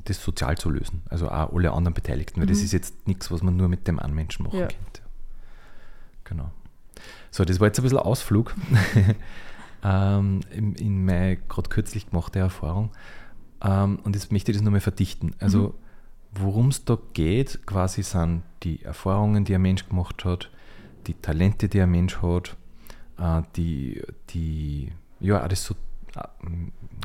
das 0.06 0.24
sozial 0.24 0.58
zu 0.58 0.70
lösen. 0.70 1.02
Also 1.10 1.30
auch 1.30 1.52
alle 1.54 1.72
anderen 1.72 1.94
Beteiligten, 1.96 2.40
weil 2.40 2.48
das 2.48 2.60
Mhm. 2.60 2.64
ist 2.66 2.72
jetzt 2.74 3.08
nichts, 3.08 3.32
was 3.32 3.42
man 3.42 3.56
nur 3.58 3.68
mit 3.70 3.88
dem 3.88 3.98
einen 4.00 4.14
Menschen 4.14 4.44
machen 4.46 4.60
Ja. 4.60 4.68
könnte. 4.68 5.02
Genau. 6.26 6.52
So, 7.32 7.44
das 7.46 7.60
war 7.60 7.68
jetzt 7.68 7.80
ein 7.80 7.84
bisschen 7.84 7.98
Ausflug 8.00 8.54
ähm, 9.84 10.42
in, 10.52 10.76
in 10.76 11.06
meine 11.06 11.38
gerade 11.38 11.70
kürzlich 11.70 12.10
gemachte 12.10 12.40
Erfahrung. 12.40 12.92
Ähm, 13.62 14.00
und 14.04 14.16
jetzt 14.16 14.32
möchte 14.32 14.52
ich 14.52 14.58
das 14.58 14.64
nochmal 14.64 14.82
verdichten. 14.82 15.36
Also, 15.40 15.76
worum 16.32 16.68
es 16.70 16.86
da 16.86 16.98
geht, 17.14 17.66
quasi 17.66 18.04
sind 18.04 18.44
die 18.64 18.84
Erfahrungen, 18.84 19.46
die 19.46 19.56
ein 19.56 19.62
Mensch 19.62 19.88
gemacht 19.88 20.24
hat, 20.26 20.50
die 21.08 21.16
Talente, 21.16 21.70
die 21.70 21.82
ein 21.82 21.92
Mensch 21.92 22.22
hat, 22.22 22.56
äh, 23.18 23.42
die, 23.56 24.02
die, 24.30 24.92
ja, 25.20 25.48
das, 25.48 25.66
so, 25.66 25.76
äh, 26.16 26.24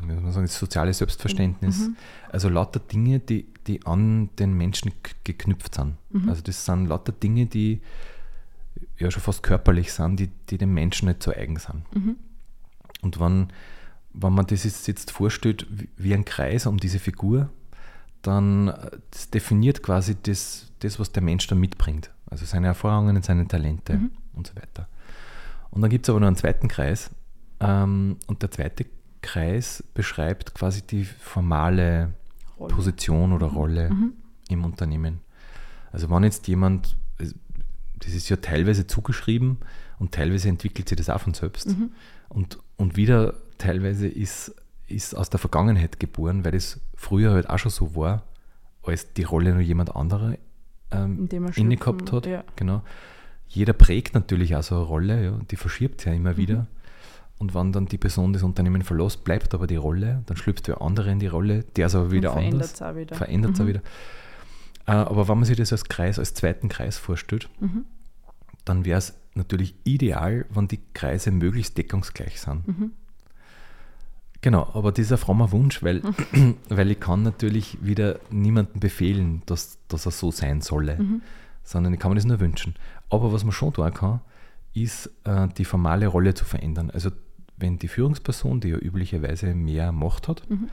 wie 0.05 0.13
soll 0.13 0.21
man 0.21 0.31
sagen, 0.31 0.45
das 0.45 0.57
soziale 0.57 0.93
Selbstverständnis. 0.93 1.87
Mhm. 1.87 1.95
Also 2.29 2.49
lauter 2.49 2.79
Dinge, 2.79 3.19
die, 3.19 3.47
die 3.67 3.85
an 3.85 4.29
den 4.39 4.53
Menschen 4.53 4.91
geknüpft 5.23 5.75
sind. 5.75 5.95
Mhm. 6.11 6.29
Also 6.29 6.41
das 6.41 6.65
sind 6.65 6.87
lauter 6.87 7.11
Dinge, 7.11 7.45
die 7.45 7.81
ja 8.97 9.11
schon 9.11 9.21
fast 9.21 9.43
körperlich 9.43 9.93
sind, 9.93 10.19
die, 10.19 10.29
die 10.49 10.57
dem 10.57 10.73
Menschen 10.73 11.07
nicht 11.07 11.23
so 11.23 11.31
eigen 11.31 11.57
sind. 11.57 11.83
Mhm. 11.93 12.15
Und 13.01 13.19
wenn, 13.19 13.47
wenn 14.13 14.33
man 14.33 14.47
das 14.47 14.63
jetzt, 14.63 14.87
jetzt 14.87 15.11
vorstellt 15.11 15.67
wie 15.97 16.13
ein 16.13 16.25
Kreis 16.25 16.65
um 16.65 16.77
diese 16.77 16.99
Figur, 16.99 17.49
dann 18.27 18.69
äh, 18.69 18.91
definiert 19.33 19.83
quasi 19.83 20.15
das, 20.21 20.71
das, 20.79 20.99
was 20.99 21.11
der 21.11 21.23
Mensch 21.23 21.47
da 21.47 21.55
mitbringt. 21.55 22.11
Also 22.27 22.45
seine 22.45 22.67
Erfahrungen 22.67 23.21
seine 23.21 23.47
Talente 23.47 23.93
Mhm. 23.97 24.11
und 24.33 24.47
so 24.47 24.55
weiter. 24.55 24.87
Und 25.71 25.81
dann 25.81 25.89
gibt 25.89 26.05
es 26.05 26.09
aber 26.09 26.19
noch 26.19 26.27
einen 26.27 26.35
zweiten 26.35 26.67
Kreis. 26.67 27.09
Ähm, 27.59 28.17
und 28.27 28.41
der 28.41 28.51
zweite 28.51 28.85
Kreis 29.21 29.83
beschreibt 29.93 30.53
quasi 30.55 30.81
die 30.81 31.05
formale 31.05 32.13
Rolle. 32.59 32.73
Position 32.73 33.33
oder 33.33 33.47
Rolle 33.47 33.89
Mhm. 33.89 34.13
im 34.49 34.63
Unternehmen. 34.65 35.21
Also 35.91 36.09
wenn 36.09 36.23
jetzt 36.23 36.47
jemand, 36.47 36.95
das 37.17 38.13
ist 38.13 38.29
ja 38.29 38.37
teilweise 38.37 38.87
zugeschrieben 38.87 39.57
und 39.99 40.11
teilweise 40.13 40.49
entwickelt 40.49 40.89
sich 40.89 40.97
das 40.97 41.09
auch 41.09 41.21
von 41.21 41.33
selbst. 41.33 41.67
Mhm. 41.67 41.91
Und, 42.29 42.59
und 42.77 42.95
wieder 42.97 43.33
teilweise 43.57 44.07
ist, 44.07 44.53
ist 44.87 45.15
aus 45.15 45.29
der 45.29 45.39
Vergangenheit 45.39 45.99
geboren, 45.99 46.45
weil 46.45 46.51
das 46.51 46.79
früher 46.95 47.31
halt 47.33 47.49
auch 47.49 47.57
schon 47.59 47.71
so 47.71 47.95
war, 47.95 48.23
als 48.83 49.13
die 49.13 49.23
Rolle 49.23 49.51
nur 49.53 49.61
jemand 49.61 49.95
anderer 49.95 50.35
ähm, 50.91 51.27
inne 51.55 51.77
gehabt 51.77 52.11
hat. 52.11 52.25
Ja. 52.27 52.43
Genau. 52.55 52.81
Jeder 53.47 53.73
prägt 53.73 54.13
natürlich 54.13 54.55
auch 54.55 54.63
so 54.63 54.75
eine 54.75 54.83
Rolle, 54.85 55.23
ja, 55.25 55.39
die 55.49 55.55
verschiebt 55.55 56.05
ja 56.05 56.13
immer 56.13 56.33
Mhm. 56.33 56.37
wieder. 56.37 56.67
Und 57.37 57.53
wenn 57.53 57.71
dann 57.73 57.85
die 57.87 57.97
Person 57.97 58.31
das 58.31 58.43
Unternehmen 58.43 58.81
verlässt, 58.81 59.23
bleibt 59.23 59.53
aber 59.53 59.67
die 59.67 59.75
Rolle, 59.75 60.23
dann 60.27 60.37
schlüpft 60.37 60.67
der 60.67 60.81
andere 60.81 61.11
in 61.11 61.19
die 61.19 61.27
Rolle, 61.27 61.63
der 61.75 61.87
ist 61.87 61.95
aber 61.95 62.11
wieder 62.11 62.29
und 62.31 62.37
verändert 62.39 62.53
anders 62.61 62.73
es 62.73 62.81
auch 62.81 62.95
wieder. 62.95 63.15
verändert 63.15 63.51
es 63.53 63.59
Mhm. 63.59 63.63
auch 63.65 63.69
wieder. 63.69 63.81
Äh, 64.87 64.91
aber 64.91 65.27
wenn 65.27 65.37
man 65.39 65.45
sich 65.45 65.57
das 65.57 65.71
als 65.71 65.85
Kreis, 65.85 66.17
als 66.19 66.33
zweiten 66.33 66.69
Kreis 66.69 66.97
vorstellt, 66.97 67.49
Mhm. 67.59 67.85
dann 68.65 68.85
wäre 68.85 68.99
es 68.99 69.15
natürlich 69.33 69.75
ideal, 69.83 70.45
wenn 70.49 70.67
die 70.67 70.79
Kreise 70.93 71.31
möglichst 71.31 71.77
deckungsgleich 71.77 72.39
sind. 72.39 72.67
Mhm. 72.67 72.91
Genau, 74.45 74.69
aber 74.75 74.91
dieser 74.91 75.17
frommer 75.17 75.51
Wunsch, 75.51 75.81
weil, 75.81 76.03
weil 76.69 76.91
ich 76.91 76.99
kann 76.99 77.23
natürlich 77.23 77.79
wieder 77.83 78.19
niemandem 78.29 78.79
befehlen, 78.79 79.41
dass, 79.47 79.79
dass 79.87 80.05
er 80.05 80.11
so 80.11 80.29
sein 80.29 80.61
solle, 80.61 80.97
Mhm. 80.99 81.21
sondern 81.63 81.95
ich 81.95 81.99
kann 81.99 82.11
mir 82.11 82.15
das 82.15 82.25
nur 82.25 82.39
wünschen. 82.39 82.75
Aber 83.09 83.33
was 83.33 83.43
man 83.43 83.53
schon 83.53 83.73
tun 83.73 83.91
kann, 83.91 84.21
ist 84.75 85.09
äh, 85.23 85.47
die 85.57 85.65
formale 85.65 86.05
Rolle 86.05 86.35
zu 86.35 86.45
verändern. 86.45 86.91
Also 86.91 87.09
wenn 87.57 87.79
die 87.79 87.87
Führungsperson, 87.87 88.59
die 88.59 88.67
ja 88.69 88.77
üblicherweise 88.77 89.55
mehr 89.55 89.91
Macht 89.91 90.27
hat, 90.27 90.47
Mhm. 90.47 90.69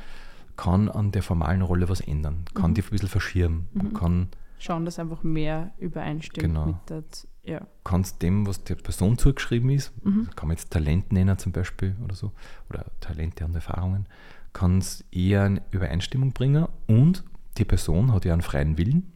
kann 0.57 0.91
an 0.91 1.11
der 1.13 1.23
formalen 1.23 1.63
Rolle 1.63 1.89
was 1.89 2.01
ändern, 2.03 2.45
kann 2.53 2.73
Mhm. 2.73 2.75
die 2.75 2.83
ein 2.83 2.91
bisschen 2.91 3.09
verschirmen 3.09 3.69
Mhm. 3.73 3.95
kann 3.95 4.29
Schauen, 4.59 4.85
dass 4.85 4.99
einfach 4.99 5.23
mehr 5.23 5.73
übereinstimmt 5.79 6.47
Genau. 6.47 6.67
mit 6.67 6.77
der, 6.91 7.05
ja. 7.45 7.67
kannst 7.85 8.23
dem, 8.23 8.47
was 8.47 8.65
der 8.65 8.77
Person 8.77 9.19
zugeschrieben 9.19 9.71
ist, 9.71 9.93
Mhm. 10.05 10.29
kann 10.37 10.49
man 10.49 10.57
jetzt 10.57 10.71
Talent 10.73 11.13
nennen 11.13 11.39
zum 11.39 11.53
Beispiel 11.53 11.97
oder 12.05 12.15
so, 12.15 12.33
oder 12.71 12.87
Talente 13.01 13.45
und 13.45 13.55
Erfahrungen, 13.55 14.07
kann 14.53 14.79
es 14.79 15.05
eher 15.11 15.47
in 15.47 15.61
Übereinstimmung 15.71 16.33
bringen 16.33 16.67
und 16.87 17.25
die 17.59 17.65
Person 17.65 18.13
hat 18.13 18.25
ja 18.25 18.33
einen 18.33 18.43
freien 18.43 18.79
Willen. 18.79 19.13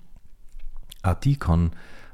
Auch 1.03 1.15
die 1.15 1.37
kann 1.37 1.71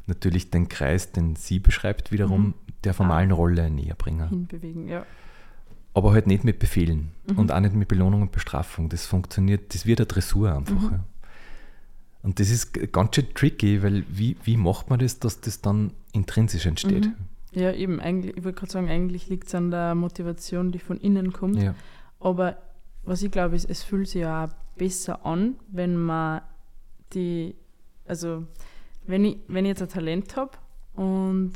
natürlich 0.07 0.51
den 0.51 0.69
Kreis, 0.69 1.13
den 1.13 1.37
sie 1.37 1.59
beschreibt, 1.61 2.13
wiederum 2.13 2.47
Mhm. 2.49 2.55
der 2.85 2.95
formalen 2.95 3.31
Rolle 3.31 3.71
näher 3.71 3.95
bringen. 3.95 4.29
hinbewegen, 4.29 4.89
ja. 4.89 5.07
Aber 5.95 6.13
halt 6.13 6.27
nicht 6.27 6.43
mit 6.45 6.59
Befehlen 6.59 7.13
Mhm. 7.31 7.39
und 7.39 7.53
auch 7.53 7.61
nicht 7.61 7.75
mit 7.75 7.89
Belohnung 7.89 8.23
und 8.23 8.33
Bestrafung. 8.33 8.89
Das 8.89 9.07
funktioniert, 9.07 9.75
das 9.75 9.87
wird 9.87 10.01
eine 10.01 10.07
Dressur 10.07 10.53
einfach. 10.55 10.81
Mhm. 10.83 10.91
Ja. 10.91 11.05
Und 12.23 12.39
das 12.41 12.51
ist 12.51 12.93
ganz 12.93 13.15
schön 13.17 13.33
tricky, 13.35 13.83
weil 13.83 14.05
wie, 14.09 14.37
wie 14.45 14.57
macht 14.57 14.91
man 14.91 14.99
das, 15.01 15.19
dass 15.19 15.41
das 15.41 15.61
dann 15.61 15.93
intrinsisch 16.13 16.67
entsteht? 16.67 17.07
Mhm. 17.07 17.15
Ja, 17.55 17.73
eben, 17.73 18.01
eigentlich, 18.01 18.37
ich 18.37 18.45
wollte 18.45 18.61
gerade 18.61 18.73
sagen, 18.73 18.89
eigentlich 18.89 19.29
liegt 19.29 19.49
es 19.49 19.55
an 19.55 19.71
der 19.71 19.95
Motivation, 19.95 20.73
die 20.73 20.79
von 20.79 20.97
innen 20.99 21.33
kommt. 21.33 21.63
Ja. 21.63 21.75
Aber 22.21 22.57
was 23.03 23.23
ich 23.23 23.31
glaube, 23.31 23.57
ist, 23.57 23.69
es 23.69 23.83
fühlt 23.83 24.09
sich 24.09 24.23
ja 24.23 24.47
auch 24.47 24.49
besser 24.77 25.27
an, 25.27 25.57
wenn 25.71 25.97
man 25.97 26.41
die, 27.13 27.55
also 28.07 28.47
wenn 29.07 29.25
ich, 29.25 29.39
wenn 29.49 29.65
ich 29.67 29.71
jetzt 29.71 29.83
ein 29.83 29.89
Talent 29.89 30.37
habe 30.37 30.53
und 30.95 31.53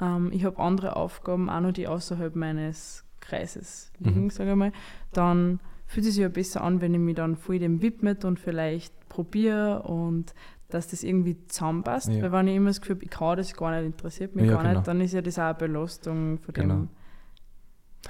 ähm, 0.00 0.30
ich 0.32 0.44
habe 0.44 0.58
andere 0.58 0.94
Aufgaben 0.96 1.50
auch 1.50 1.60
noch, 1.60 1.72
die 1.72 1.88
außerhalb 1.88 2.36
meines 2.36 3.04
Kreises 3.20 3.90
liegen, 3.98 4.24
Mhm. 4.24 4.30
sage 4.30 4.50
ich 4.50 4.56
mal, 4.56 4.72
dann 5.12 5.58
fühlt 5.86 6.06
es 6.06 6.14
sich 6.14 6.22
ja 6.22 6.28
besser 6.28 6.62
an, 6.62 6.80
wenn 6.80 6.94
ich 6.94 7.00
mich 7.00 7.16
dann 7.16 7.36
voll 7.36 7.58
dem 7.58 7.82
widmet 7.82 8.24
und 8.24 8.38
vielleicht 8.38 8.92
probiere 9.08 9.82
und 9.82 10.32
dass 10.70 10.88
das 10.88 11.02
irgendwie 11.02 11.36
zusammenpasst. 11.48 12.08
Ja. 12.08 12.22
Weil 12.22 12.32
wenn 12.32 12.48
ich 12.48 12.56
immer 12.56 12.70
das 12.70 12.80
Gefühl 12.80 12.96
habe, 12.96 13.04
ich 13.04 13.10
kann 13.10 13.36
das 13.36 13.52
gar 13.54 13.70
nicht, 13.76 13.86
interessiert 13.86 14.34
mich 14.36 14.46
Ja, 14.46 14.52
gar 14.54 14.62
genau. 14.62 14.74
nicht, 14.76 14.86
dann 14.88 15.00
ist 15.00 15.12
ja 15.12 15.22
das 15.22 15.38
auch 15.38 15.42
eine 15.44 15.54
Belastung 15.54 16.38
von 16.38 16.54
Genau. 16.54 16.74
dem. 16.74 16.88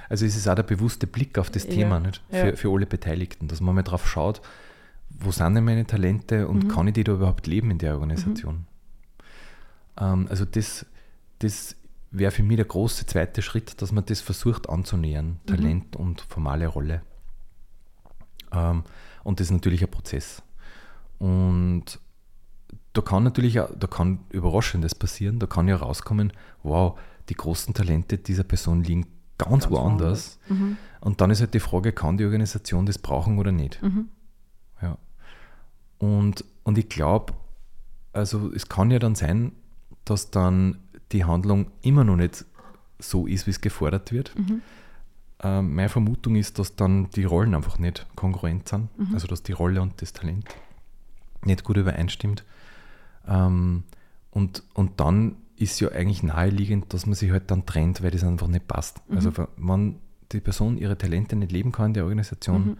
Also 0.09 0.25
es 0.25 0.35
ist 0.37 0.47
auch 0.47 0.55
der 0.55 0.63
bewusste 0.63 1.05
Blick 1.07 1.37
auf 1.37 1.49
das 1.49 1.65
Ja, 1.65 1.71
Thema 1.71 1.99
nicht? 1.99 2.23
Für, 2.29 2.55
für 2.55 2.69
alle 2.73 2.85
Beteiligten, 2.85 3.47
dass 3.47 3.59
man 3.61 3.75
mal 3.75 3.81
drauf 3.83 4.07
schaut, 4.07 4.41
wo 5.09 5.31
sind 5.31 5.53
denn 5.55 5.65
meine 5.65 5.85
Talente 5.85 6.47
und 6.47 6.63
Mhm. 6.63 6.67
kann 6.69 6.87
ich 6.87 6.93
die 6.93 7.03
da 7.03 7.11
überhaupt 7.13 7.45
leben 7.47 7.71
in 7.71 7.77
der 7.77 7.93
Organisation? 7.95 8.65
Ähm, 9.99 10.27
also 10.29 10.45
das, 10.45 10.85
das 11.39 11.75
wäre 12.11 12.31
für 12.31 12.43
mich 12.43 12.55
der 12.55 12.65
große 12.65 13.05
zweite 13.05 13.41
Schritt, 13.41 13.81
dass 13.81 13.91
man 13.91 14.05
das 14.05 14.21
versucht 14.21 14.69
anzunähern, 14.69 15.39
Mhm. 15.45 15.45
Talent 15.47 15.95
und 15.97 16.21
formale 16.21 16.67
Rolle. 16.67 17.01
Ähm, 18.53 18.83
und 19.23 19.39
das 19.39 19.47
ist 19.47 19.51
natürlich 19.51 19.81
ein 19.83 19.91
Prozess. 19.91 20.41
Und 21.19 21.99
da 22.93 23.01
kann 23.01 23.23
natürlich 23.23 23.59
auch, 23.59 23.69
da 23.77 23.87
kann 23.87 24.19
Überraschendes 24.29 24.95
passieren, 24.95 25.39
da 25.39 25.47
kann 25.47 25.67
ja 25.67 25.77
rauskommen, 25.77 26.33
wow, 26.63 26.99
die 27.29 27.35
großen 27.35 27.73
Talente 27.73 28.17
dieser 28.17 28.43
Person 28.43 28.83
liegen 28.83 29.05
ganz, 29.37 29.69
woanders. 29.69 30.39
Mhm. 30.49 30.77
Und 30.99 31.21
dann 31.21 31.31
ist 31.31 31.39
halt 31.41 31.53
die 31.53 31.59
Frage, 31.59 31.93
kann 31.93 32.17
die 32.17 32.25
Organisation 32.25 32.85
das 32.85 32.97
brauchen 32.97 33.39
oder 33.39 33.51
nicht? 33.51 33.81
Mhm. 33.81 34.09
Ja. 34.81 34.97
Und, 35.97 36.43
und 36.63 36.77
ich 36.77 36.89
glaube, 36.89 37.33
also 38.13 38.51
es 38.53 38.67
kann 38.67 38.91
ja 38.91 38.99
dann 38.99 39.15
sein, 39.15 39.53
dass 40.05 40.31
dann 40.31 40.77
die 41.11 41.23
Handlung 41.25 41.71
immer 41.81 42.03
noch 42.03 42.17
nicht 42.17 42.45
so 42.99 43.25
ist, 43.25 43.47
wie 43.47 43.51
es 43.51 43.61
gefordert 43.61 44.11
wird. 44.11 44.37
Mhm. 44.37 44.61
Ähm, 45.43 45.75
meine 45.75 45.89
Vermutung 45.89 46.35
ist, 46.35 46.59
dass 46.59 46.75
dann 46.75 47.09
die 47.11 47.23
Rollen 47.23 47.55
einfach 47.55 47.79
nicht 47.79 48.05
kongruent 48.15 48.67
sind, 48.67 48.95
Mhm. 48.97 49.13
also 49.13 49.27
dass 49.27 49.41
die 49.43 49.53
Rolle 49.53 49.81
und 49.81 50.01
das 50.01 50.13
Talent 50.13 50.45
nicht 51.43 51.63
gut 51.63 51.77
übereinstimmt. 51.77 52.43
Ähm, 53.27 53.83
und, 54.31 54.63
und 54.73 54.99
dann 54.99 55.35
ist 55.57 55.79
ja 55.79 55.89
eigentlich 55.89 56.23
naheliegend, 56.23 56.93
dass 56.93 57.05
man 57.05 57.15
sich 57.15 57.31
halt 57.31 57.51
dann 57.51 57.65
trennt, 57.65 58.01
weil 58.01 58.11
das 58.11 58.23
einfach 58.23 58.47
nicht 58.47 58.67
passt. 58.67 59.01
Mhm. 59.09 59.15
Also 59.15 59.31
wenn 59.57 59.95
die 60.31 60.39
Person 60.39 60.77
ihre 60.77 60.97
Talente 60.97 61.35
nicht 61.35 61.51
leben 61.51 61.71
kann 61.71 61.87
in 61.87 61.93
der 61.93 62.03
Organisation, 62.05 62.65
Mhm. 62.65 62.77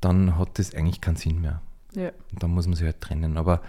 dann 0.00 0.38
hat 0.38 0.58
das 0.58 0.74
eigentlich 0.74 1.00
keinen 1.00 1.16
Sinn 1.16 1.40
mehr. 1.40 1.60
Ja. 1.94 2.10
Und 2.32 2.42
dann 2.42 2.50
muss 2.50 2.66
man 2.66 2.74
sich 2.76 2.86
halt 2.86 3.00
trennen. 3.00 3.36
Aber 3.36 3.60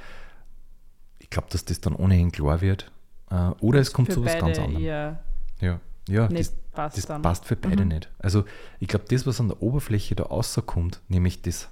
ich 1.19 1.29
glaube, 1.29 1.47
dass 1.51 1.65
das 1.65 1.81
dann 1.81 1.95
ohnehin 1.95 2.31
klar 2.31 2.61
wird. 2.61 2.91
Äh, 3.29 3.49
oder 3.59 3.79
es 3.79 3.93
kommt 3.93 4.11
zu 4.11 4.23
was 4.25 4.37
ganz 4.37 4.57
anderem. 4.57 4.81
Ja, 4.81 5.19
ja 6.07 6.27
nicht 6.29 6.51
das, 6.51 6.55
passt 6.73 6.97
das 6.97 7.21
passt 7.21 7.45
für 7.45 7.55
beide 7.55 7.83
Mhm. 7.83 7.89
nicht. 7.89 8.09
Also 8.19 8.45
ich 8.79 8.87
glaube, 8.87 9.05
das, 9.09 9.27
was 9.27 9.39
an 9.39 9.49
der 9.49 9.61
Oberfläche 9.61 10.15
da 10.15 10.23
rauskommt, 10.23 11.01
nämlich 11.07 11.41
das, 11.41 11.69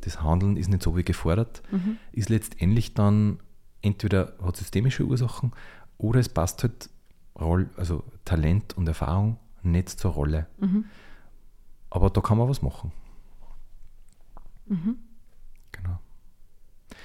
das 0.00 0.22
Handeln 0.22 0.56
ist 0.56 0.68
nicht 0.68 0.82
so 0.82 0.96
wie 0.96 1.04
gefordert, 1.04 1.62
Mhm. 1.70 1.96
ist 2.12 2.28
letztendlich 2.28 2.94
dann 2.94 3.38
entweder 3.82 4.34
hat 4.42 4.56
systemische 4.56 5.04
Ursachen 5.04 5.52
oder 5.98 6.20
es 6.20 6.28
passt 6.28 6.62
halt 6.62 6.90
Roll, 7.38 7.70
also 7.76 8.02
Talent 8.24 8.76
und 8.76 8.88
Erfahrung 8.88 9.38
nicht 9.62 9.88
zur 9.90 10.12
Rolle. 10.12 10.46
Mhm. 10.58 10.84
Aber 11.90 12.10
da 12.10 12.20
kann 12.20 12.38
man 12.38 12.48
was 12.48 12.62
machen. 12.62 12.92
Mhm. 14.66 14.96
Genau. 15.72 15.98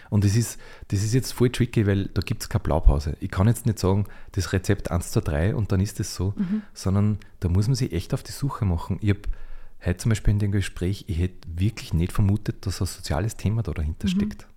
Und 0.10 0.24
das 0.24 0.36
ist, 0.36 0.60
das 0.90 1.04
ist 1.04 1.14
jetzt 1.14 1.32
voll 1.32 1.50
tricky, 1.50 1.88
weil 1.88 2.08
da 2.08 2.22
gibt 2.22 2.42
es 2.44 2.50
keine 2.50 2.64
Blaupause. 2.64 3.16
Ich 3.20 3.32
kann 3.32 3.48
jetzt 3.48 3.66
nicht 3.66 3.80
sagen, 3.80 4.06
das 4.34 4.54
Rezept 4.54 4.92
1 4.92 5.12
zu 5.12 5.22
3 5.22 5.56
und 5.56 5.72
dann 5.72 5.80
ist 5.80 6.00
es 6.00 6.14
so, 6.16 6.34
Mhm. 6.36 6.62
sondern 6.74 7.18
da 7.40 7.50
muss 7.50 7.68
man 7.68 7.76
sich 7.76 7.92
echt 7.94 8.14
auf 8.14 8.24
die 8.24 8.32
Suche 8.32 8.66
machen. 8.66 8.98
Ich 9.02 9.10
habe 9.10 9.22
heute 9.86 9.98
zum 9.98 10.10
Beispiel 10.10 10.32
in 10.34 10.40
dem 10.40 10.52
Gespräch, 10.52 11.06
ich 11.08 11.20
hätte 11.20 11.48
wirklich 11.48 11.94
nicht 11.94 12.12
vermutet, 12.12 12.66
dass 12.66 12.82
ein 12.82 12.88
soziales 12.88 13.38
Thema 13.38 13.64
da 13.64 13.72
dahinter 13.72 14.08
Mhm. 14.08 14.12
steckt. 14.12 14.48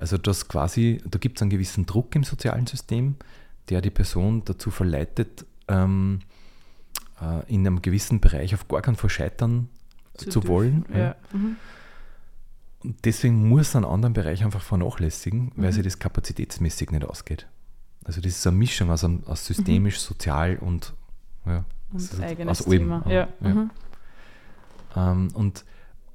Also 0.00 0.16
dass 0.18 0.48
quasi, 0.48 1.00
da 1.06 1.18
gibt 1.18 1.38
es 1.38 1.42
einen 1.42 1.50
gewissen 1.50 1.84
Druck 1.86 2.14
im 2.16 2.24
sozialen 2.24 2.66
System, 2.66 3.16
der 3.68 3.80
die 3.82 3.90
Person 3.90 4.42
dazu 4.44 4.70
verleitet, 4.70 5.44
ähm, 5.68 6.20
äh, 7.20 7.46
in 7.52 7.66
einem 7.66 7.82
gewissen 7.82 8.18
Bereich 8.20 8.54
auf 8.54 8.66
gar 8.66 8.80
keinen 8.82 8.96
Fall 8.96 9.10
scheitern 9.10 9.68
zu, 10.14 10.24
dürfen. 10.30 10.48
wollen. 10.48 10.84
Ja. 10.94 11.14
Mhm. 11.32 11.56
Und 12.82 13.04
deswegen 13.04 13.46
muss 13.48 13.76
einen 13.76 13.84
anderen 13.84 14.14
Bereich 14.14 14.42
einfach 14.42 14.62
vernachlässigen, 14.62 15.52
weil 15.54 15.66
Mhm. 15.68 15.72
sich 15.74 15.84
das 15.84 15.98
kapazitätsmäßig 15.98 16.90
nicht 16.92 17.04
ausgeht. 17.04 17.46
Also 18.04 18.22
das 18.22 18.32
ist 18.38 18.46
eine 18.46 18.56
Mischung 18.56 18.90
aus, 18.90 19.04
einem- 19.04 19.22
aus 19.26 19.44
systemisch, 19.44 20.00
sozial 20.00 20.56
und 20.56 20.94
ja, 21.44 21.64
Und 21.92 22.20
eigenes 22.22 22.60
aus 22.62 22.66
allem, 22.66 22.78
Thema. 22.78 23.04
Ja. 23.06 23.28
ja. 23.42 23.48
Mhm. 23.54 23.70
ähm, 24.96 25.28
und, 25.34 25.64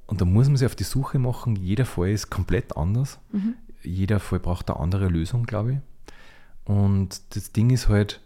und 0.06 0.20
da 0.20 0.24
muss 0.24 0.48
man 0.48 0.56
sich 0.56 0.66
auf 0.66 0.74
die 0.74 0.82
Suche 0.84 1.20
machen. 1.20 1.54
Jeder 1.54 1.84
Fall 1.86 2.10
ist 2.10 2.30
komplett 2.30 2.76
anders. 2.76 3.18
Mhm. 3.30 3.54
Jeder 3.86 4.20
Fall 4.20 4.40
braucht 4.40 4.70
eine 4.70 4.80
andere 4.80 5.08
Lösung, 5.08 5.44
glaube 5.44 5.72
ich. 5.74 5.78
Und 6.64 7.34
das 7.36 7.52
Ding 7.52 7.70
ist 7.70 7.88
halt, 7.88 8.20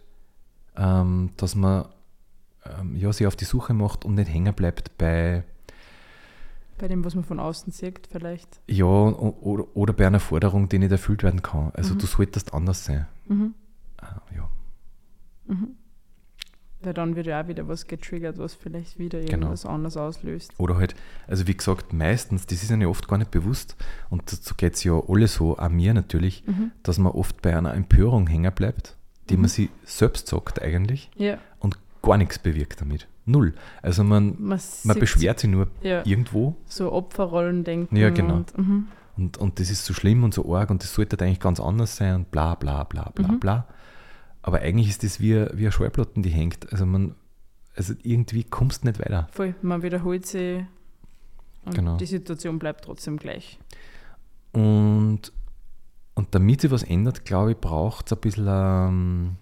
ähm, 0.77 1.31
dass 1.37 1.55
man 1.55 1.87
ähm, 2.65 2.97
ja, 2.97 3.13
sich 3.13 3.27
auf 3.27 3.37
die 3.37 3.45
Suche 3.45 3.75
macht 3.75 4.05
und 4.05 4.15
nicht 4.15 4.33
hängen 4.33 4.55
bleibt 4.55 4.97
bei 4.99 5.45
Bei 6.79 6.89
dem, 6.89 7.05
was 7.05 7.15
man 7.15 7.25
von 7.25 7.39
außen 7.41 7.73
sieht, 7.73 8.07
vielleicht. 8.11 8.61
Ja, 8.67 8.85
oder, 8.87 9.65
oder 9.77 9.93
bei 9.93 10.07
einer 10.07 10.21
Forderung, 10.21 10.69
die 10.69 10.79
nicht 10.79 10.93
erfüllt 10.93 11.23
werden 11.23 11.43
kann. 11.43 11.71
Also 11.75 11.95
Mhm. 11.95 11.99
du 11.99 12.07
solltest 12.07 12.55
anders 12.55 12.85
sein. 12.87 13.07
Mhm. 13.29 13.55
Ah, 13.99 14.21
ja, 14.35 14.49
Mhm. 15.47 15.77
Weil 16.83 16.95
dann 16.95 17.15
wird 17.15 17.27
ja 17.27 17.43
auch 17.43 17.47
wieder 17.49 17.69
was 17.69 17.87
getriggert, 17.87 18.39
was 18.39 18.55
vielleicht 18.55 18.99
wieder 18.99 19.21
Genau. 19.21 19.33
irgendwas 19.49 19.67
anderes 19.67 19.97
auslöst. 19.99 20.53
Oder 20.57 20.77
halt, 20.79 20.95
also 21.29 21.47
wie 21.47 21.55
gesagt, 21.57 21.93
meistens, 21.93 22.47
das 22.47 22.63
ist 22.63 22.71
ja 22.71 22.87
oft 22.89 23.07
gar 23.07 23.19
nicht 23.19 23.31
bewusst, 23.31 23.77
und 24.09 24.29
so 24.31 24.55
geht 24.57 24.75
es 24.75 24.85
ja 24.85 24.99
alle 25.09 25.29
so, 25.29 25.59
auch 25.59 25.69
mir 25.69 25.93
natürlich, 25.93 26.43
Mhm. 26.47 26.71
dass 26.83 26.99
man 26.99 27.13
oft 27.13 27.43
bei 27.43 27.55
einer 27.57 27.75
Empörung 27.75 28.27
hängen 28.29 28.53
bleibt, 28.55 28.97
die 29.29 29.35
Mhm. 29.35 29.41
man 29.43 29.49
sich 29.51 29.69
selbst 29.85 30.27
sagt 30.29 30.63
eigentlich 30.63 31.11
Ja, 31.17 31.37
und 31.59 31.79
gar 32.03 32.17
nichts 32.17 32.39
bewirkt 32.39 32.81
damit. 32.81 33.07
Null. 33.27 33.53
Also 33.83 34.03
man, 34.03 34.35
man, 34.39 34.59
man 34.85 34.99
beschwert 34.99 35.39
sich 35.41 35.51
nur 35.51 35.69
ja, 35.83 36.03
irgendwo 36.07 36.57
so 36.65 36.91
Opferrollen 36.93 37.63
denken. 37.63 37.95
Ja, 37.95 38.09
genau. 38.09 38.37
Und, 38.37 38.57
mhm. 38.59 38.89
und, 39.19 39.37
und 39.37 39.61
das 39.61 39.71
ist 39.71 39.85
so 39.85 39.93
schlimm 39.93 40.25
und 40.25 40.33
so 40.33 40.53
arg 40.57 40.71
und 40.71 40.83
das 40.83 40.95
sollte 40.95 41.23
eigentlich 41.23 41.39
ganz 41.41 41.61
anders 41.61 41.97
sein 41.97 42.15
und 42.17 42.31
bla 42.31 42.55
bla 42.55 42.85
bla 42.85 43.11
bla 43.15 43.29
Mhm. 43.33 43.39
bla. 43.41 43.67
Aber 44.43 44.61
eigentlich 44.61 44.89
ist 44.89 45.03
das 45.05 45.21
wie, 45.21 45.35
wie 45.53 45.63
eine 45.65 45.73
Schallplatten, 45.73 46.23
die 46.23 46.31
hängt. 46.31 46.73
Also 46.73 46.87
man, 46.87 47.15
also 47.77 47.95
irgendwie 48.03 48.45
kommst 48.45 48.83
du 48.83 48.89
nicht 48.89 48.99
weiter. 49.01 49.29
Voll, 49.33 49.55
man 49.63 49.83
wiederholt 49.83 50.27
sie 50.27 50.67
und 51.65 51.75
Genau. 51.75 51.97
die 51.99 52.07
Situation 52.07 52.59
bleibt 52.59 52.85
trotzdem 52.85 53.17
gleich. 53.19 53.59
Und, 54.53 55.33
und 56.15 56.35
damit 56.35 56.63
sich 56.63 56.71
was 56.71 56.83
ändert, 56.83 57.25
glaube 57.25 57.53
ich, 57.53 57.59
braucht 57.59 58.07
es 58.07 58.13
ein 58.13 58.21
bisschen 58.21 58.47
ähm, 58.49 59.37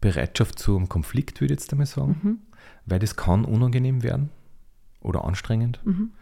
Bereitschaft 0.00 0.58
zum 0.58 0.88
Konflikt, 0.88 1.40
würde 1.40 1.54
ich 1.54 1.60
jetzt 1.60 1.72
einmal 1.72 1.86
sagen. 1.86 2.20
Mhm. 2.22 2.38
Weil 2.86 2.98
das 2.98 3.16
kann 3.16 3.44
unangenehm 3.44 4.02
werden 4.02 4.30
oder 5.00 5.24
anstrengend. 5.24 5.80
Mhm. 5.84 6.12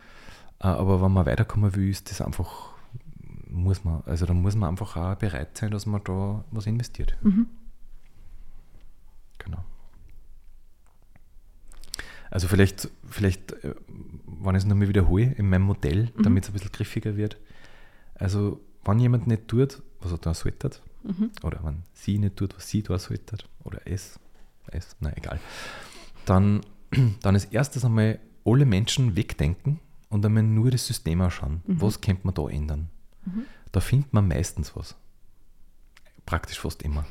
Äh, 0.61 0.67
Aber 0.67 1.03
wenn 1.03 1.13
man 1.13 1.27
weiterkommen 1.27 1.75
will, 1.75 1.89
ist 1.89 2.11
das 2.11 2.21
einfach, 2.21 2.73
muss 3.53 3.85
man, 3.85 4.03
also 4.07 4.27
da 4.27 4.35
muss 4.35 4.55
man 4.57 4.71
einfach 4.71 4.97
auch 4.97 5.15
bereit 5.17 5.57
sein, 5.57 5.71
dass 5.71 5.87
man 5.87 6.03
da 6.05 6.45
was 6.51 6.67
investiert. 6.67 7.17
Mhm. 7.23 7.47
Genau. 9.39 9.65
Also 12.31 12.49
vielleicht, 12.49 12.89
vielleicht, 13.09 13.53
äh, 13.65 13.75
wenn 14.27 14.55
ich 14.55 14.63
es 14.63 14.67
nochmal 14.67 14.89
wiederhole, 14.89 15.33
in 15.33 15.49
meinem 15.51 15.63
Modell, 15.63 16.11
Mhm. 16.17 16.23
damit 16.23 16.45
es 16.45 16.51
ein 16.51 16.55
bisschen 16.55 16.73
griffiger 16.73 17.17
wird. 17.17 17.37
Also, 18.15 18.61
wenn 18.85 18.99
jemand 19.01 19.27
nicht 19.27 19.49
tut, 19.49 19.83
was 20.01 20.13
er 20.13 20.19
da 20.19 20.33
sollte, 20.35 20.71
Mhm. 21.05 21.31
oder 21.43 21.61
wenn 21.65 21.83
sie 21.93 22.19
nicht 22.19 22.37
tut, 22.37 22.57
was 22.57 22.69
sie 22.69 22.83
da 22.83 22.99
sollte, 22.99 23.37
oder 23.65 23.81
es, 23.87 24.19
es, 24.69 24.97
na 25.01 25.15
egal, 25.17 25.41
dann, 26.25 26.63
dann 27.23 27.35
als 27.35 27.45
erstes 27.47 27.85
einmal 27.85 28.19
alle 28.45 28.65
Menschen 28.65 29.15
wegdenken 29.15 29.81
und 30.09 30.25
einmal 30.25 30.43
nur 30.43 30.71
das 30.71 30.87
System 30.87 31.21
anschauen. 31.21 31.63
Mhm. 31.67 31.81
Was 31.83 32.01
könnte 32.01 32.23
man 32.27 32.35
da 32.35 32.49
ändern? 32.49 32.89
Mhm. 33.25 33.45
Da 33.71 33.81
findet 33.81 34.13
man 34.13 34.29
meistens 34.29 34.77
was. 34.77 34.97
Praktisch 36.27 36.61
fast 36.61 36.83
immer. 36.83 37.05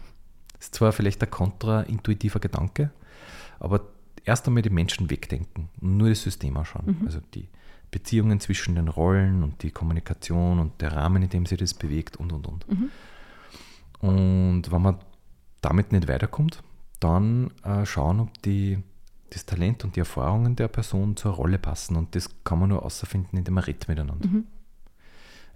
Ist 0.59 0.75
zwar 0.75 0.91
vielleicht 0.91 1.21
ein 1.23 1.31
kontraintuitiver 1.31 2.39
Gedanke, 2.39 2.91
aber 3.59 3.81
erst 4.25 4.47
einmal 4.47 4.61
die 4.61 4.69
Menschen 4.69 5.09
wegdenken 5.09 5.69
und 5.81 5.97
nur 5.97 6.09
das 6.09 6.21
System 6.21 6.55
anschauen. 6.57 6.97
Mhm. 6.99 7.05
Also 7.05 7.19
die 7.33 7.49
Beziehungen 7.89 8.39
zwischen 8.39 8.75
den 8.75 8.87
Rollen 8.87 9.43
und 9.43 9.63
die 9.63 9.71
Kommunikation 9.71 10.59
und 10.59 10.81
der 10.81 10.93
Rahmen, 10.93 11.23
in 11.23 11.29
dem 11.29 11.45
sich 11.45 11.57
das 11.57 11.73
bewegt 11.73 12.17
und 12.17 12.31
und 12.31 12.47
und. 12.47 12.67
Mhm. 12.69 12.89
Und 13.99 14.71
wenn 14.71 14.81
man 14.81 14.97
damit 15.61 15.91
nicht 15.91 16.07
weiterkommt, 16.07 16.63
dann 16.99 17.51
äh, 17.63 17.85
schauen, 17.85 18.19
ob 18.19 18.41
die, 18.43 18.79
das 19.29 19.45
Talent 19.45 19.83
und 19.83 19.95
die 19.95 19.99
Erfahrungen 19.99 20.55
der 20.55 20.67
Person 20.67 21.17
zur 21.17 21.33
Rolle 21.33 21.59
passen. 21.59 21.95
Und 21.95 22.15
das 22.15 22.29
kann 22.43 22.59
man 22.59 22.69
nur 22.69 22.83
außerfinden, 22.83 23.37
indem 23.37 23.55
man 23.55 23.63
redet 23.63 23.87
miteinander. 23.87 24.27
Mhm. 24.27 24.47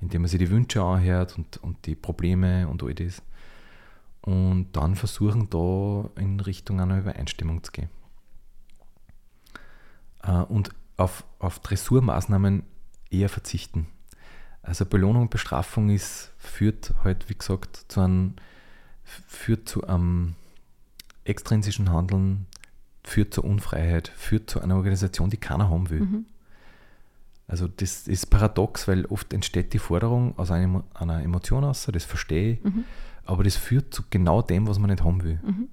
Indem 0.01 0.21
man 0.21 0.29
sich 0.29 0.39
die 0.39 0.49
Wünsche 0.49 0.81
anhört 0.81 1.38
und, 1.38 1.58
und 1.58 1.86
die 1.86 1.95
Probleme 1.95 2.67
und 2.67 2.84
all 2.84 2.93
das. 2.93 3.21
Und 4.21 4.71
dann 4.73 4.95
versuchen, 4.95 5.49
da 5.49 6.10
in 6.19 6.39
Richtung 6.39 6.81
einer 6.81 6.99
Übereinstimmung 6.99 7.63
zu 7.63 7.71
gehen. 7.71 7.89
Äh, 10.23 10.41
und 10.41 10.71
auf, 10.97 11.23
auf 11.39 11.60
Dressurmaßnahmen 11.60 12.63
eher 13.10 13.29
verzichten. 13.29 13.88
Also 14.62 14.86
Belohnung 14.86 15.23
und 15.23 15.29
Bestrafung 15.29 15.89
ist, 15.89 16.31
führt 16.38 16.93
halt, 17.03 17.29
wie 17.29 17.36
gesagt, 17.36 17.86
zu 17.88 18.01
einem, 18.01 18.34
führt 19.03 19.69
zu 19.69 19.86
einem 19.86 20.34
extrinsischen 21.23 21.91
Handeln, 21.91 22.47
führt 23.03 23.34
zur 23.34 23.45
Unfreiheit, 23.45 24.08
führt 24.08 24.49
zu 24.49 24.62
einer 24.62 24.75
Organisation, 24.75 25.29
die 25.29 25.38
keiner 25.38 25.69
haben 25.69 25.89
will. 25.89 26.01
Mhm. 26.01 26.25
Also 27.47 27.67
das 27.67 28.08
ist 28.08 28.27
paradox, 28.31 28.88
weil 28.88 29.05
oft 29.05 29.31
entsteht 29.34 29.73
die 29.73 29.79
Forderung 29.79 30.38
aus 30.38 30.49
einer, 30.51 30.84
einer 30.93 31.21
Emotion 31.21 31.63
aus, 31.63 31.88
das 31.91 32.03
verstehe 32.03 32.53
ich, 32.53 32.63
Mhm. 32.63 32.84
aber 33.23 33.43
das 33.43 33.55
führt 33.55 33.93
zu 33.93 34.03
genau 34.10 34.41
dem, 34.41 34.67
was 34.67 34.79
man 34.79 34.89
nicht 34.89 35.03
haben 35.03 35.23
will. 35.23 35.39
Mhm. 35.45 35.69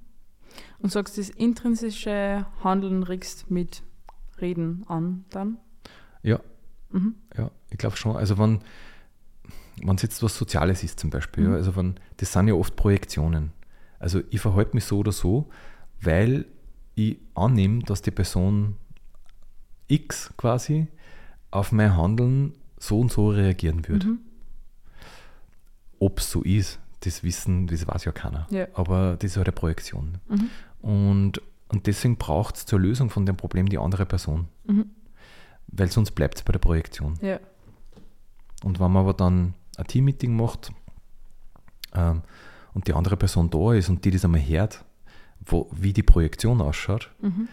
Und 0.81 0.93
sagst, 0.93 1.17
das 1.17 1.31
intrinsische 1.31 2.45
Handeln 2.63 3.03
regst 3.05 3.51
mit 3.51 3.83
Reden 4.41 4.85
an 4.89 5.25
dann? 5.31 5.57
Ja, 6.23 6.41
Mhm. 6.91 7.15
ja, 7.39 7.51
ich 7.71 7.79
glaube 7.79 7.97
schon. 7.97 8.17
Also 8.17 8.37
wenn 8.39 8.61
wenn 9.83 9.97
es 9.97 10.03
jetzt 10.03 10.23
was 10.23 10.37
Soziales 10.37 10.85
ist 10.85 11.01
zum 11.01 11.09
Beispiel, 11.09 11.45
Mhm. 11.45 11.51
ja, 11.53 11.57
also 11.57 11.75
wenn, 11.75 11.95
das 12.19 12.33
sind 12.33 12.47
ja 12.49 12.55
oft 12.55 12.77
Projektionen. 12.77 13.53
Also 13.99 14.21
ich 14.31 14.41
verhalte 14.41 14.75
mich 14.75 14.85
so 14.85 14.99
oder 14.99 15.13
so, 15.13 15.49
weil 16.03 16.45
ich 16.95 17.17
annehme, 17.35 17.83
dass 17.83 18.03
die 18.03 18.11
Person 18.11 18.77
X 19.89 20.31
quasi 20.37 20.89
auf 21.53 21.71
mein 21.71 21.97
Handeln 21.97 22.55
so 22.79 22.99
und 22.99 23.13
so 23.13 23.31
reagieren 23.31 23.87
wird. 23.87 24.05
Mhm. 24.07 24.19
Ob 26.01 26.19
es 26.19 26.31
so 26.31 26.43
ist, 26.43 26.81
das 27.01 27.23
wissen, 27.23 27.69
das 27.69 27.87
weiß 27.87 28.05
ja 28.05 28.13
keiner. 28.13 28.47
Ja. 28.51 28.67
Aber 28.75 29.17
das 29.17 29.33
ist 29.33 29.37
halt 29.37 29.47
eine 29.47 29.53
Projektion. 29.53 30.19
Mhm. 30.29 30.51
Und, 30.81 31.43
und 31.69 31.87
deswegen 31.87 32.17
braucht 32.17 32.57
es 32.57 32.67
zur 32.67 32.81
Lösung 32.81 33.11
von 33.11 33.25
dem 33.27 33.37
Problem 33.37 33.69
die 33.69 33.79
andere 33.79 34.07
Person. 34.07 34.49
Mhm. 34.67 34.87
Weil 35.69 35.91
sonst 35.91 36.13
bleibt 36.13 36.39
es 36.39 36.43
bei 36.43 36.53
der 36.53 36.59
Projektion. 36.59 37.19
Ja. 37.21 37.39
Und 38.65 38.81
wenn 38.81 38.91
man 38.91 39.03
aber 39.03 39.15
dann 39.15 39.55
ein 39.77 39.87
Teammeeting 39.87 40.35
macht 40.35 40.73
ähm, 41.95 42.23
und 42.75 42.89
die 42.89 42.95
andere 42.95 43.17
Person 43.17 43.51
da 43.51 43.75
ist 43.75 43.89
und 43.89 44.05
die 44.05 44.11
das 44.11 44.25
einmal 44.25 44.45
hört, 44.47 44.85
wo, 45.45 45.69
wie 45.73 45.93
die 45.93 46.03
Projektion 46.03 46.61
ausschaut, 46.61 47.11
Mhm. 47.21 47.49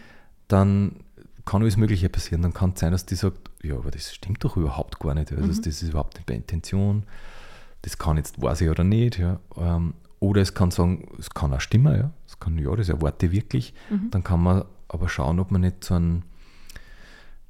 dann 0.48 0.96
kann 1.44 1.62
alles 1.62 1.76
Mögliche 1.76 2.08
passieren. 2.08 2.42
Dann 2.42 2.54
kann 2.54 2.72
es 2.74 2.80
sein, 2.80 2.92
dass 2.92 3.06
die 3.06 3.14
sagt, 3.16 3.49
ja, 3.62 3.76
aber 3.76 3.90
das 3.90 4.14
stimmt 4.14 4.42
doch 4.44 4.56
überhaupt 4.56 4.98
gar 5.00 5.14
nicht. 5.14 5.32
Also 5.32 5.44
Mhm. 5.44 5.48
das 5.62 5.66
ist 5.66 5.82
überhaupt 5.82 6.14
nicht 6.16 6.28
meine 6.28 6.40
Intention. 6.40 7.04
Das 7.82 7.98
kann 7.98 8.16
jetzt, 8.16 8.40
weiß 8.40 8.60
ich 8.62 8.68
oder 8.70 8.84
nicht. 8.84 9.18
Ja. 9.18 9.40
Ähm, 9.56 9.94
oder 10.18 10.42
es 10.42 10.54
kann 10.54 10.70
sagen, 10.70 11.08
es 11.18 11.30
kann 11.30 11.52
auch 11.52 11.60
stimmen, 11.60 11.96
ja. 11.96 12.10
Es 12.26 12.38
kann, 12.38 12.58
ja, 12.58 12.74
das 12.76 12.88
erwarte 12.88 13.26
ich 13.26 13.32
wirklich. 13.32 13.74
Mhm. 13.90 14.10
Dann 14.10 14.22
kann 14.24 14.42
man 14.42 14.64
aber 14.88 15.08
schauen, 15.08 15.40
ob 15.40 15.50
man 15.50 15.62
nicht 15.62 15.82
zu, 15.84 15.94
einem, 15.94 16.22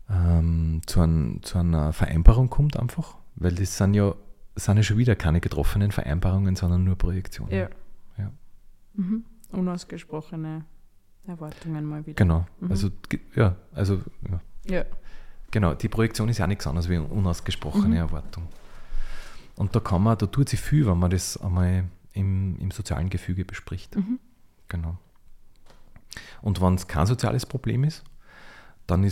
ähm, 0.09 0.83
zu, 0.87 1.01
einem, 1.01 1.43
zu 1.43 1.59
einer 1.59 1.93
Vereinbarung 1.93 2.51
kommt 2.51 2.77
einfach. 2.79 3.17
Weil 3.37 3.53
das 3.55 3.77
sind 3.77 3.95
ja, 3.95 4.15
sind 4.57 4.77
ja 4.77 4.83
schon 4.83 4.99
wieder 4.99 5.17
keine 5.17 5.41
getroffenen 5.41 5.93
Vereinbarungen, 5.93 6.57
sondern 6.57 6.85
nur 6.85 6.97
Projektionen. 6.97 7.53
Ja. 7.53 7.69
Ja. 8.19 8.31
Mhm. 8.95 9.25
Unausgesprochene 9.53 10.65
Erwartungen 11.27 11.85
mal 11.85 12.05
wieder. 12.07 12.15
Genau. 12.17 12.47
Mhm. 12.61 12.71
Also, 12.71 12.91
ja, 13.35 13.57
also, 13.73 14.01
ja. 14.31 14.41
Ja. 14.77 14.85
Genau, 15.51 15.75
die 15.75 15.89
Projektion 15.89 16.29
ist 16.29 16.39
ja 16.39 16.47
nichts 16.47 16.67
anderes 16.67 16.89
wie 16.89 16.97
eine 16.97 17.05
unausgesprochene 17.05 17.89
Mhm. 17.89 17.97
Erwartung. 17.97 18.49
Und 19.57 19.75
da 19.75 19.81
kann 19.81 20.03
man, 20.03 20.17
da 20.17 20.27
tut 20.27 20.49
sich 20.49 20.61
viel, 20.61 20.87
wenn 20.87 20.99
man 20.99 21.11
das 21.11 21.37
einmal 21.37 21.85
im, 22.13 22.57
im 22.59 22.71
sozialen 22.71 23.11
Gefüge 23.11 23.45
bespricht. 23.45 23.97
Mhm. 23.97 24.19
Genau. 24.69 24.97
Und 26.43 26.61
wenn 26.61 26.75
es 26.75 26.87
kein 26.87 27.07
soziales 27.07 27.47
Problem 27.47 27.85
ist, 27.85 28.05
dann 28.87 29.09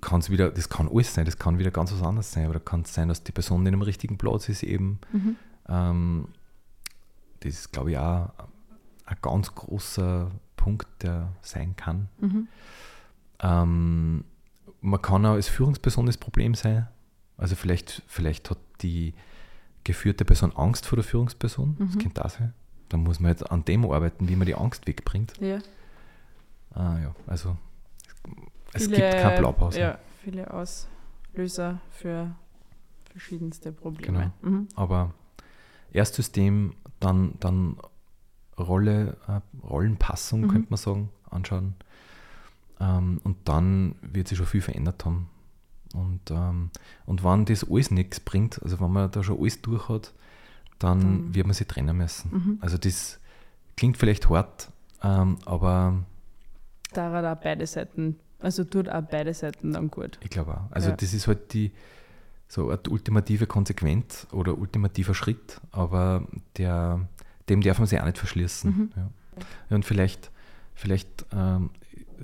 kann 0.00 0.20
es 0.20 0.30
wieder, 0.30 0.50
das 0.50 0.68
kann 0.68 0.88
alles 0.88 1.14
sein, 1.14 1.24
das 1.24 1.38
kann 1.38 1.58
wieder 1.58 1.70
ganz 1.70 1.92
was 1.92 2.02
anderes 2.02 2.32
sein. 2.32 2.48
Oder 2.48 2.60
kann 2.60 2.82
es 2.82 2.92
sein, 2.92 3.08
dass 3.08 3.22
die 3.22 3.32
Person 3.32 3.62
nicht 3.62 3.72
am 3.72 3.82
richtigen 3.82 4.18
Platz 4.18 4.48
ist 4.48 4.62
eben. 4.62 4.98
Mhm. 5.12 5.36
Ähm, 5.68 6.28
das 7.40 7.54
ist, 7.54 7.72
glaube 7.72 7.92
ich, 7.92 7.98
auch 7.98 8.30
ein 9.06 9.16
ganz 9.22 9.54
großer 9.54 10.30
Punkt, 10.56 10.86
der 11.02 11.32
sein 11.40 11.76
kann. 11.76 12.08
Mhm. 12.20 12.48
Ähm, 13.40 14.24
man 14.80 15.00
kann 15.02 15.24
auch 15.26 15.32
als 15.34 15.48
Führungsperson 15.48 16.06
das 16.06 16.16
Problem 16.16 16.54
sein. 16.54 16.88
Also 17.36 17.54
vielleicht, 17.56 18.02
vielleicht 18.06 18.50
hat 18.50 18.58
die 18.82 19.14
geführte 19.84 20.24
Person 20.24 20.52
Angst 20.56 20.86
vor 20.86 20.96
der 20.96 21.04
Führungsperson. 21.04 21.76
Das 21.78 21.94
Mhm. 21.94 21.98
könnte 21.98 22.24
auch 22.24 22.30
sein. 22.30 22.52
Da 22.88 22.96
muss 22.96 23.20
man 23.20 23.30
jetzt 23.30 23.50
an 23.50 23.64
dem 23.64 23.84
arbeiten, 23.90 24.28
wie 24.28 24.36
man 24.36 24.46
die 24.46 24.54
Angst 24.54 24.86
wegbringt. 24.86 25.34
Ja. 25.40 25.58
Ah, 26.72 26.98
ja, 27.02 27.14
also 27.26 27.56
es 28.72 28.84
Viele- 28.84 28.96
gibt 28.96 29.12
kein 29.22 29.38
Blaupause. 29.38 29.80
Ja, 29.80 29.98
viele 30.22 30.52
Auslöser 30.52 31.80
für 31.90 32.34
verschiedenste 33.10 33.72
Probleme. 33.72 34.32
Mhm. 34.42 34.68
Aber 34.76 35.12
erst 35.92 36.14
System, 36.14 36.74
dann, 37.00 37.34
dann 37.40 37.76
Rolle, 38.58 39.16
äh, 39.26 39.40
Rollenpassung, 39.66 40.42
Mhm. 40.42 40.48
könnte 40.48 40.66
man 40.70 40.76
sagen, 40.76 41.08
anschauen. 41.30 41.74
Ähm, 42.80 43.20
und 43.24 43.36
dann 43.44 43.94
wird 44.00 44.28
sich 44.28 44.38
schon 44.38 44.46
viel 44.46 44.62
verändert 44.62 45.04
haben. 45.04 45.28
Und, 45.94 46.30
ähm, 46.30 46.70
und 47.06 47.24
wenn 47.24 47.44
das 47.44 47.68
alles 47.68 47.90
nichts 47.90 48.20
bringt, 48.20 48.62
also 48.62 48.80
wenn 48.80 48.90
man 48.92 49.10
da 49.10 49.22
schon 49.22 49.38
alles 49.38 49.60
durch 49.60 49.88
hat, 49.88 50.12
dann 50.78 51.00
Dann- 51.00 51.34
wird 51.34 51.46
man 51.46 51.54
sich 51.54 51.66
trennen 51.66 51.96
müssen. 51.96 52.30
Mhm. 52.32 52.58
Also 52.60 52.78
das 52.78 53.18
klingt 53.76 53.96
vielleicht 53.98 54.28
hart, 54.30 54.70
ähm, 55.02 55.36
aber 55.44 56.04
Da 56.92 57.12
hat 57.12 57.24
auch 57.24 57.40
beide 57.42 57.66
Seiten, 57.66 58.16
also 58.40 58.64
tut 58.64 58.88
auch 58.88 59.02
beide 59.02 59.32
Seiten 59.34 59.72
dann 59.72 59.90
gut. 59.90 60.18
Ich 60.22 60.30
glaube 60.30 60.52
auch. 60.56 60.70
Also 60.72 60.90
Ja. 60.90 60.96
das 60.96 61.12
ist 61.12 61.26
halt 61.28 61.52
die 61.52 61.70
so 62.48 62.68
eine 62.70 62.80
ultimative 62.88 63.46
Konsequenz 63.46 64.26
oder 64.32 64.58
ultimativer 64.58 65.14
Schritt, 65.14 65.60
aber 65.70 66.26
der, 66.56 67.06
dem 67.48 67.60
darf 67.60 67.78
man 67.78 67.86
sich 67.86 68.00
auch 68.00 68.04
nicht 68.06 68.18
verschließen. 68.18 68.70
Mhm. 68.70 68.90
Ja. 68.96 69.08
Ja, 69.70 69.76
und 69.76 69.84
vielleicht, 69.84 70.30
vielleicht 70.74 71.26
ähm, 71.32 71.70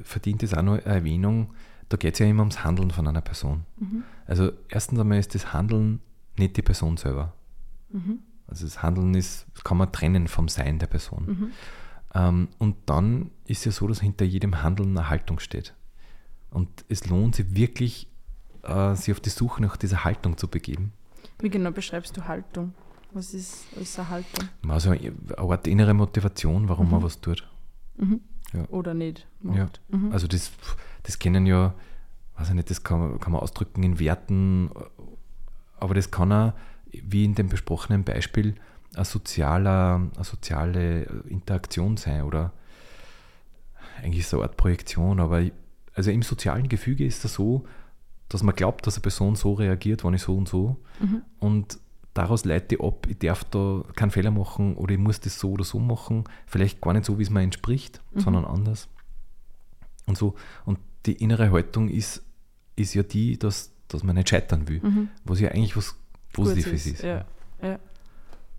verdient 0.02 0.42
es 0.42 0.54
auch 0.54 0.62
noch 0.62 0.74
eine 0.74 0.84
Erwähnung, 0.84 1.54
da 1.88 1.96
geht 1.96 2.14
es 2.14 2.18
ja 2.20 2.26
immer 2.26 2.40
ums 2.42 2.64
Handeln 2.64 2.90
von 2.90 3.06
einer 3.06 3.20
Person. 3.20 3.64
Mhm. 3.78 4.02
Also 4.26 4.52
erstens 4.68 4.98
einmal 4.98 5.18
ist 5.18 5.34
das 5.34 5.52
Handeln 5.52 6.00
nicht 6.36 6.56
die 6.56 6.62
Person 6.62 6.96
selber. 6.96 7.32
Mhm. 7.90 8.18
Also 8.48 8.64
das 8.64 8.82
Handeln 8.82 9.14
ist, 9.14 9.46
das 9.54 9.64
kann 9.64 9.76
man 9.76 9.92
trennen 9.92 10.28
vom 10.28 10.48
Sein 10.48 10.78
der 10.78 10.86
Person. 10.88 11.26
Mhm. 11.26 11.50
Ähm, 12.14 12.48
und 12.58 12.76
dann 12.86 13.30
ist 13.44 13.64
ja 13.64 13.72
so, 13.72 13.86
dass 13.86 14.00
hinter 14.00 14.24
jedem 14.24 14.62
Handeln 14.62 14.96
eine 14.96 15.08
Haltung 15.08 15.38
steht. 15.38 15.74
Und 16.50 16.68
es 16.88 17.06
lohnt 17.06 17.36
sich 17.36 17.54
wirklich, 17.54 18.08
äh, 18.62 18.94
sich 18.94 19.12
auf 19.12 19.20
die 19.20 19.30
Suche 19.30 19.62
nach 19.62 19.76
dieser 19.76 20.04
Haltung 20.04 20.36
zu 20.36 20.48
begeben. 20.48 20.92
Wie 21.40 21.50
genau 21.50 21.70
beschreibst 21.70 22.16
du 22.16 22.24
Haltung? 22.26 22.74
Was 23.12 23.32
ist 23.34 23.64
als 23.76 23.98
eine 23.98 24.08
Haltung? 24.08 24.48
Also 24.68 24.90
eine 24.90 25.12
Art 25.36 25.66
innere 25.66 25.94
Motivation, 25.94 26.68
warum 26.68 26.90
man 26.90 27.00
Mhm. 27.00 27.04
was 27.04 27.20
tut. 27.20 27.48
Mhm. 27.96 28.20
Ja. 28.52 28.64
Oder 28.68 28.94
nicht? 28.94 29.26
Ja. 29.42 29.50
macht. 29.64 29.80
Mhm. 29.88 30.12
Also 30.12 30.26
das, 30.28 30.52
das 31.02 31.18
kennen 31.18 31.46
ja, 31.46 31.74
weiß 32.36 32.48
ich 32.50 32.54
nicht, 32.54 32.70
das 32.70 32.82
kann, 32.84 33.00
man- 33.00 33.20
kann 33.20 33.32
man 33.32 33.40
ausdrücken 33.42 33.82
in 33.82 33.98
Werten, 33.98 34.70
aber 35.78 35.94
das 35.94 36.10
kann 36.10 36.32
auch, 36.32 36.52
wie 36.90 37.24
in 37.24 37.34
dem 37.34 37.48
besprochenen 37.48 38.04
Beispiel, 38.04 38.54
eine, 38.94 39.04
sozialer, 39.04 39.96
eine 40.14 40.24
soziale 40.24 41.02
Interaktion 41.28 41.96
sein 41.96 42.22
oder 42.22 42.52
eigentlich 44.02 44.26
so 44.26 44.38
eine 44.38 44.44
Art 44.48 44.56
Projektion, 44.56 45.20
aber 45.20 45.40
ich- 45.40 45.52
also 45.94 46.10
im 46.10 46.22
sozialen 46.22 46.68
Gefüge 46.68 47.04
ist 47.06 47.24
es 47.24 47.34
so, 47.34 47.64
dass 48.28 48.42
man 48.42 48.54
glaubt, 48.54 48.86
dass 48.86 48.94
eine 48.96 49.02
Person 49.02 49.34
so 49.36 49.54
reagiert, 49.54 50.04
wenn 50.04 50.14
ich 50.14 50.22
so 50.22 50.36
und 50.36 50.48
so 50.48 50.76
Mhm. 51.00 51.22
und 51.38 51.78
daraus 52.16 52.44
leite 52.44 52.74
ich 52.76 52.80
ab, 52.80 53.06
ich 53.08 53.18
darf 53.18 53.44
da 53.44 53.82
keinen 53.94 54.10
Fehler 54.10 54.30
machen 54.30 54.76
oder 54.76 54.94
ich 54.94 54.98
muss 55.00 55.20
das 55.20 55.38
so 55.38 55.52
oder 55.52 55.64
so 55.64 55.78
machen, 55.78 56.24
vielleicht 56.46 56.80
gar 56.80 56.92
nicht 56.92 57.04
so, 57.04 57.18
wie 57.18 57.22
es 57.22 57.30
mir 57.30 57.42
entspricht, 57.42 58.00
Mhm. 58.12 58.20
sondern 58.20 58.44
anders. 58.44 58.88
Und 60.06 60.16
so. 60.16 60.34
Und 60.64 60.78
die 61.06 61.14
innere 61.14 61.50
Haltung 61.50 61.88
ist, 61.88 62.22
ist 62.76 62.94
ja 62.94 63.02
die, 63.02 63.38
dass, 63.38 63.70
dass 63.88 64.02
man 64.02 64.16
nicht 64.16 64.28
scheitern 64.28 64.68
will, 64.68 64.80
Mhm. 64.82 65.08
was 65.24 65.40
ja 65.40 65.50
eigentlich 65.50 65.76
was 65.76 65.94
Positives 66.32 66.84
Gut 66.84 66.92
ist. 66.94 67.02
Ja. 67.02 67.24
Ja. 67.62 67.78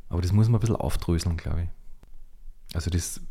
Aber 0.09 0.21
das 0.21 0.31
muss 0.31 0.47
man 0.47 0.55
ein 0.55 0.61
bisschen 0.61 0.75
aufdröseln, 0.77 1.37
glaube 1.37 1.63
ich. 1.63 1.69
Also 2.75 2.89
das 2.89 3.21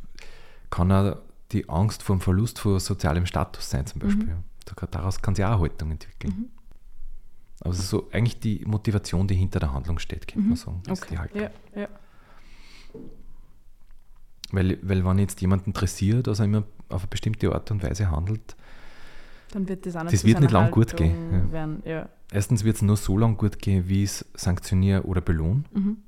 kann 0.70 0.90
auch 0.92 1.16
die 1.52 1.68
Angst 1.68 2.02
vor 2.02 2.16
dem 2.16 2.20
Verlust 2.20 2.58
von 2.58 2.78
sozialem 2.80 3.26
Status 3.26 3.70
sein 3.70 3.86
zum 3.86 4.00
Beispiel. 4.00 4.26
Mhm. 4.34 4.44
Da- 4.64 4.86
Daraus 4.86 5.20
kann 5.22 5.34
sich 5.34 5.44
auch 5.44 5.52
eine 5.52 5.60
Haltung 5.60 5.90
entwickeln. 5.92 6.50
Aber 7.60 7.70
es 7.72 7.78
ist 7.80 7.88
so 7.90 8.08
eigentlich 8.12 8.38
die 8.40 8.62
Motivation, 8.66 9.26
die 9.26 9.34
hinter 9.34 9.60
der 9.60 9.72
Handlung 9.72 9.98
steht, 9.98 10.26
könnte 10.28 10.40
Mhm. 10.42 10.48
man 10.48 10.56
sagen. 10.56 10.82
ist 10.90 11.04
die 11.04 11.06
Okay. 11.14 11.18
Haltung. 11.18 11.40
Ja. 11.40 11.50
Ja. 11.80 11.88
Weil, 14.52 14.78
weil 14.82 15.04
wenn 15.04 15.18
jetzt 15.18 15.40
jemand 15.40 15.66
interessiert, 15.66 16.26
dass 16.26 16.38
er 16.38 16.44
immer 16.44 16.64
auf 16.88 17.02
eine 17.02 17.08
bestimmte 17.08 17.52
Art 17.52 17.70
und 17.70 17.82
Weise 17.82 18.10
handelt, 18.10 18.56
Dann 19.52 19.68
wird 19.68 19.86
das 19.86 19.96
auch 19.96 20.04
Das 20.04 20.24
wird 20.24 20.40
nicht 20.40 20.50
lang 20.52 20.70
gut 20.70 20.96
gehen. 20.96 21.50
Werden. 21.52 21.82
Ja. 21.84 22.08
erstens 22.32 22.64
wird 22.64 22.76
es 22.76 22.82
nur 22.82 22.96
so 22.96 23.16
lange 23.18 23.36
gut 23.36 23.58
gehen, 23.58 23.88
wie 23.88 24.02
es 24.02 24.24
sanktioniere 24.34 25.02
oder 25.04 25.20
belohne. 25.20 25.64
Mhm. 25.72 25.98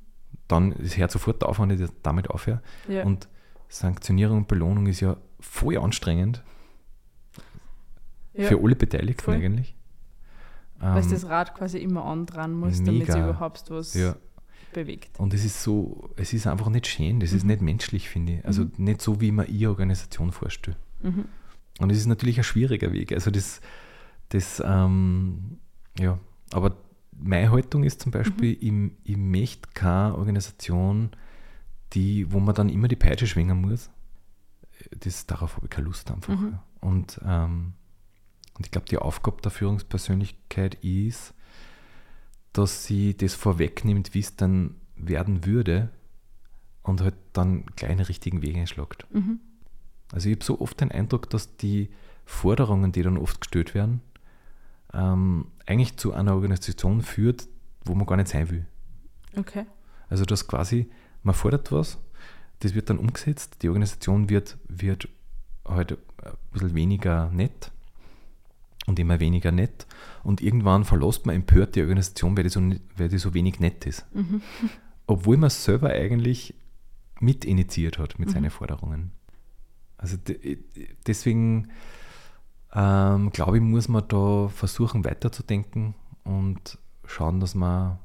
Dann 0.48 0.72
es 0.72 0.96
hört 0.96 1.10
sofort 1.10 1.42
auf, 1.44 1.58
wenn 1.58 1.70
ich 1.70 1.88
damit 2.02 2.30
aufhöre. 2.30 2.62
Ja. 2.88 3.04
Und 3.04 3.28
Sanktionierung 3.68 4.38
und 4.38 4.48
Belohnung 4.48 4.86
ist 4.86 5.00
ja 5.00 5.16
voll 5.40 5.78
anstrengend 5.78 6.42
ja. 8.34 8.44
für 8.46 8.58
alle 8.62 8.76
Beteiligten 8.76 9.22
Voll. 9.24 9.34
eigentlich. 9.34 9.74
Weil 10.80 11.02
Ähm, 11.02 11.08
du 11.08 11.14
das 11.14 11.26
Rad 11.28 11.54
quasi 11.54 11.78
immer 11.78 12.04
andran 12.04 12.52
muss, 12.52 12.82
damit 12.82 13.10
sie 13.10 13.18
überhaupt 13.18 13.64
was 13.70 13.94
ja. 13.94 14.14
bewegt. 14.72 15.18
Und 15.18 15.34
es 15.34 15.44
ist 15.44 15.62
so, 15.62 16.10
es 16.16 16.32
ist 16.32 16.46
einfach 16.46 16.68
nicht 16.68 16.86
schön, 16.86 17.18
das 17.20 17.32
ist 17.32 17.42
Mhm. 17.44 17.48
nicht 17.50 17.62
menschlich, 17.62 18.08
finde 18.08 18.34
ich. 18.38 18.44
Also 18.46 18.62
Mhm. 18.64 18.72
nicht 18.76 19.02
so, 19.02 19.20
wie 19.20 19.32
man 19.32 19.46
ihre 19.48 19.70
Organisation 19.72 20.30
vorstellt. 20.32 20.76
Mhm. 21.02 21.24
Und 21.80 21.90
es 21.90 21.98
ist 21.98 22.06
natürlich 22.06 22.38
ein 22.38 22.44
schwieriger 22.44 22.92
Weg. 22.92 23.12
Also 23.12 23.30
das, 23.30 23.60
das 24.30 24.62
ähm, 24.64 25.58
ja, 25.98 26.18
Aber 26.52 26.76
meine 27.20 27.50
Haltung 27.50 27.82
ist 27.82 28.00
zum 28.00 28.12
Beispiel, 28.12 28.56
mhm. 28.60 28.92
ich, 29.04 29.10
ich 29.12 29.16
möchte 29.16 29.68
keine 29.74 30.16
Organisation, 30.16 31.10
die, 31.92 32.30
wo 32.32 32.38
man 32.40 32.54
dann 32.54 32.68
immer 32.68 32.86
die 32.88 32.96
Peitsche 32.96 33.26
schwingen 33.26 33.60
muss. 33.60 33.90
Das, 35.00 35.26
darauf 35.26 35.56
habe 35.56 35.66
ich 35.66 35.70
keine 35.70 35.86
Lust 35.88 36.10
einfach. 36.10 36.38
Mhm. 36.38 36.58
Und, 36.80 37.20
ähm, 37.26 37.72
und 38.58 38.66
ich 38.66 38.72
glaube, 38.72 38.88
die 38.88 38.98
Aufgabe 38.98 39.40
der 39.40 39.52
Führungspersönlichkeit 39.52 40.74
ist, 40.82 41.32
dass 42.52 42.84
sie 42.84 43.16
das 43.16 43.34
vorwegnimmt, 43.34 44.14
wie 44.14 44.20
es 44.20 44.34
dann 44.34 44.74
werden 44.96 45.46
würde 45.46 45.90
und 46.82 47.00
halt 47.00 47.14
dann 47.32 47.66
kleine 47.76 48.08
richtigen 48.08 48.42
Wege 48.42 48.58
einschlagt. 48.58 49.06
Mhm. 49.12 49.38
Also 50.12 50.28
ich 50.28 50.34
habe 50.36 50.44
so 50.44 50.60
oft 50.60 50.80
den 50.80 50.90
Eindruck, 50.90 51.30
dass 51.30 51.56
die 51.56 51.90
Forderungen, 52.24 52.90
die 52.90 53.02
dann 53.02 53.16
oft 53.16 53.40
gestellt 53.40 53.74
werden, 53.74 54.00
ähm, 54.92 55.52
eigentlich 55.66 55.96
zu 55.96 56.12
einer 56.12 56.34
Organisation 56.34 57.02
führt, 57.02 57.46
wo 57.84 57.94
man 57.94 58.06
gar 58.06 58.16
nicht 58.16 58.28
sein 58.28 58.50
will. 58.50 58.66
Okay. 59.36 59.66
Also 60.08 60.24
dass 60.24 60.48
quasi, 60.48 60.90
man 61.22 61.34
fordert 61.34 61.70
was, 61.70 61.98
das 62.60 62.74
wird 62.74 62.90
dann 62.90 62.98
umgesetzt, 62.98 63.58
die 63.62 63.68
Organisation 63.68 64.30
wird, 64.30 64.58
wird 64.66 65.08
halt 65.64 65.92
ein 65.92 66.32
bisschen 66.50 66.74
weniger 66.74 67.30
nett 67.30 67.70
und 68.88 68.98
immer 68.98 69.20
weniger 69.20 69.52
nett 69.52 69.86
und 70.24 70.40
irgendwann 70.40 70.84
verlässt 70.84 71.26
man 71.26 71.36
empört 71.36 71.76
die 71.76 71.82
Organisation, 71.82 72.36
weil 72.36 72.44
die 72.44 72.50
so, 72.50 72.60
weil 72.96 73.08
die 73.08 73.18
so 73.18 73.34
wenig 73.34 73.60
nett 73.60 73.86
ist. 73.86 74.06
Mhm. 74.14 74.40
Obwohl 75.06 75.36
man 75.36 75.48
es 75.48 75.62
selber 75.62 75.90
eigentlich 75.90 76.54
mit 77.20 77.44
initiiert 77.44 77.98
hat 77.98 78.18
mit 78.18 78.28
mhm. 78.28 78.32
seinen 78.32 78.50
Forderungen. 78.50 79.12
Also 79.98 80.16
deswegen 81.06 81.68
ähm, 82.72 83.30
glaube 83.30 83.58
ich, 83.58 83.62
muss 83.62 83.88
man 83.88 84.06
da 84.08 84.48
versuchen 84.48 85.04
weiterzudenken 85.04 85.94
und 86.24 86.78
schauen, 87.04 87.40
dass 87.40 87.54
man 87.54 87.98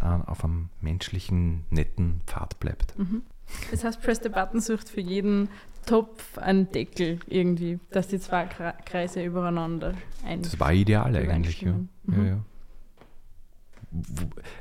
äh, 0.00 0.06
auf 0.06 0.44
einem 0.44 0.70
menschlichen, 0.80 1.64
netten 1.70 2.22
Pfad 2.26 2.58
bleibt. 2.58 2.98
Mhm. 2.98 3.22
Das 3.70 3.84
heißt, 3.84 4.00
Press 4.00 4.20
the 4.22 4.28
Button 4.28 4.60
sucht 4.60 4.88
für 4.88 5.00
jeden 5.00 5.48
Topf 5.86 6.36
einen 6.38 6.70
Deckel 6.70 7.20
irgendwie, 7.26 7.78
dass 7.90 8.08
die 8.08 8.18
zwei 8.18 8.46
Kreise 8.46 9.24
übereinander 9.24 9.94
ein. 10.24 10.42
Das 10.42 10.58
war 10.60 10.72
ideal 10.72 11.14
eigentlich, 11.16 11.62
ja. 11.62 11.72
Mhm. 11.72 11.88
ja, 12.08 12.24
ja. 12.24 12.40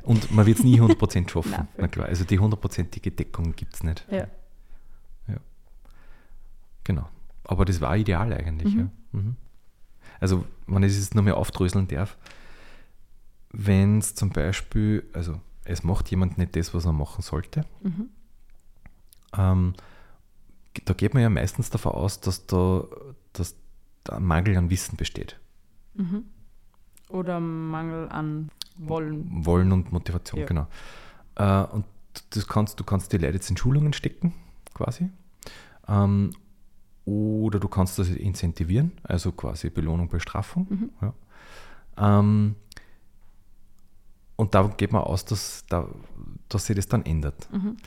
Und 0.04 0.32
man 0.32 0.46
wird 0.46 0.60
es 0.60 0.64
nie 0.64 0.80
100% 0.80 1.30
schaffen. 1.30 1.52
Nein, 1.58 1.68
na 1.78 1.88
klar. 1.88 2.08
Also 2.08 2.24
die 2.24 2.40
hundertprozentige 2.40 3.12
Deckung 3.12 3.54
gibt 3.56 3.74
es 3.74 3.84
nicht. 3.84 4.06
Ja. 4.10 4.28
ja. 5.28 5.38
Genau. 6.84 7.10
Aber 7.44 7.66
das 7.66 7.82
war 7.82 7.98
ideal 7.98 8.32
eigentlich. 8.32 8.74
Mhm. 8.74 8.80
Ja. 8.80 9.20
Mhm. 9.20 9.36
Also, 10.20 10.46
wenn 10.68 10.84
ich 10.84 10.92
es 10.92 11.00
jetzt 11.00 11.16
noch 11.16 11.24
mehr 11.24 11.38
aufdröseln 11.38 11.88
darf, 11.88 12.18
wenn 13.52 14.00
es 14.00 14.16
zum 14.16 14.30
Beispiel, 14.30 15.04
also 15.14 15.40
es 15.66 15.84
macht 15.84 16.10
jemand 16.12 16.38
nicht 16.38 16.56
das, 16.56 16.74
was 16.74 16.86
er 16.86 16.94
machen 16.94 17.22
sollte, 17.22 17.66
mhm. 17.82 18.10
ähm, 19.38 19.74
da 20.86 20.94
geht 20.94 21.14
man 21.14 21.24
ja 21.24 21.30
meistens 21.30 21.70
davon 21.70 21.94
aus, 21.94 22.20
dass 22.20 22.46
da, 22.48 22.86
dass 23.34 23.56
da 24.04 24.18
ein 24.18 24.24
Mangel 24.24 24.58
an 24.58 24.70
Wissen 24.70 24.98
besteht. 24.98 25.40
Mhm. 25.94 26.26
Oder 27.10 27.40
Mangel 27.40 28.10
an 28.10 28.50
Wollen. 28.78 29.46
Wollen 29.46 29.72
und 29.72 29.92
Motivation, 29.92 30.42
ja. 30.42 30.46
genau. 30.46 30.68
Äh, 31.36 31.64
und 31.74 31.86
das 32.32 32.48
kannst, 32.48 32.80
du 32.80 32.84
kannst 32.84 33.14
die 33.14 33.18
Leute 33.18 33.36
jetzt 33.36 33.50
in 33.50 33.58
Schulungen 33.58 33.94
stecken, 33.94 34.34
quasi. 34.74 35.10
Ähm, 35.88 36.32
oder 37.06 37.60
du 37.60 37.68
kannst 37.68 38.00
das 38.00 38.10
incentivieren, 38.10 38.94
also 39.04 39.32
quasi 39.32 39.70
Belohnung, 39.70 40.10
Bestrafung. 40.10 40.68
Mhm. 40.70 40.90
Ja. 41.02 42.20
Ähm, 42.20 42.56
und 44.36 44.54
da 44.54 44.64
geht 44.76 44.92
man 44.92 45.04
aus, 45.04 45.24
dass, 45.24 45.66
da, 45.70 45.88
dass 46.50 46.66
sich 46.66 46.76
das 46.76 46.88
dann 46.88 47.06
ändert. 47.06 47.48
Mhm. 47.54 47.78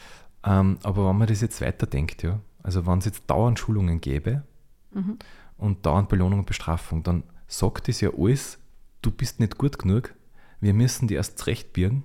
Ähm, 0.45 0.79
aber 0.83 1.09
wenn 1.09 1.19
man 1.19 1.29
das 1.29 1.41
jetzt 1.41 1.61
weiterdenkt, 1.61 2.23
ja, 2.23 2.39
also 2.69 2.87
wenn 2.87 2.99
es 2.99 3.07
jetzt 3.07 3.23
dauernd 3.29 3.59
Schulungen 3.59 3.99
gäbe 4.03 4.43
mhm. 4.93 5.19
und 5.57 5.87
dauernd 5.87 6.11
Belohnung 6.11 6.41
und 6.41 6.45
Bestrafung, 6.45 7.03
dann 7.03 7.23
sagt 7.47 7.89
das 7.89 8.03
ja 8.03 8.11
alles, 8.15 8.59
du 9.01 9.11
bist 9.11 9.41
nicht 9.41 9.57
gut 9.57 9.79
genug, 9.79 10.15
wir 10.61 10.75
müssen 10.75 11.09
die 11.09 11.15
erst 11.15 11.39
zurechtbiegen 11.39 12.05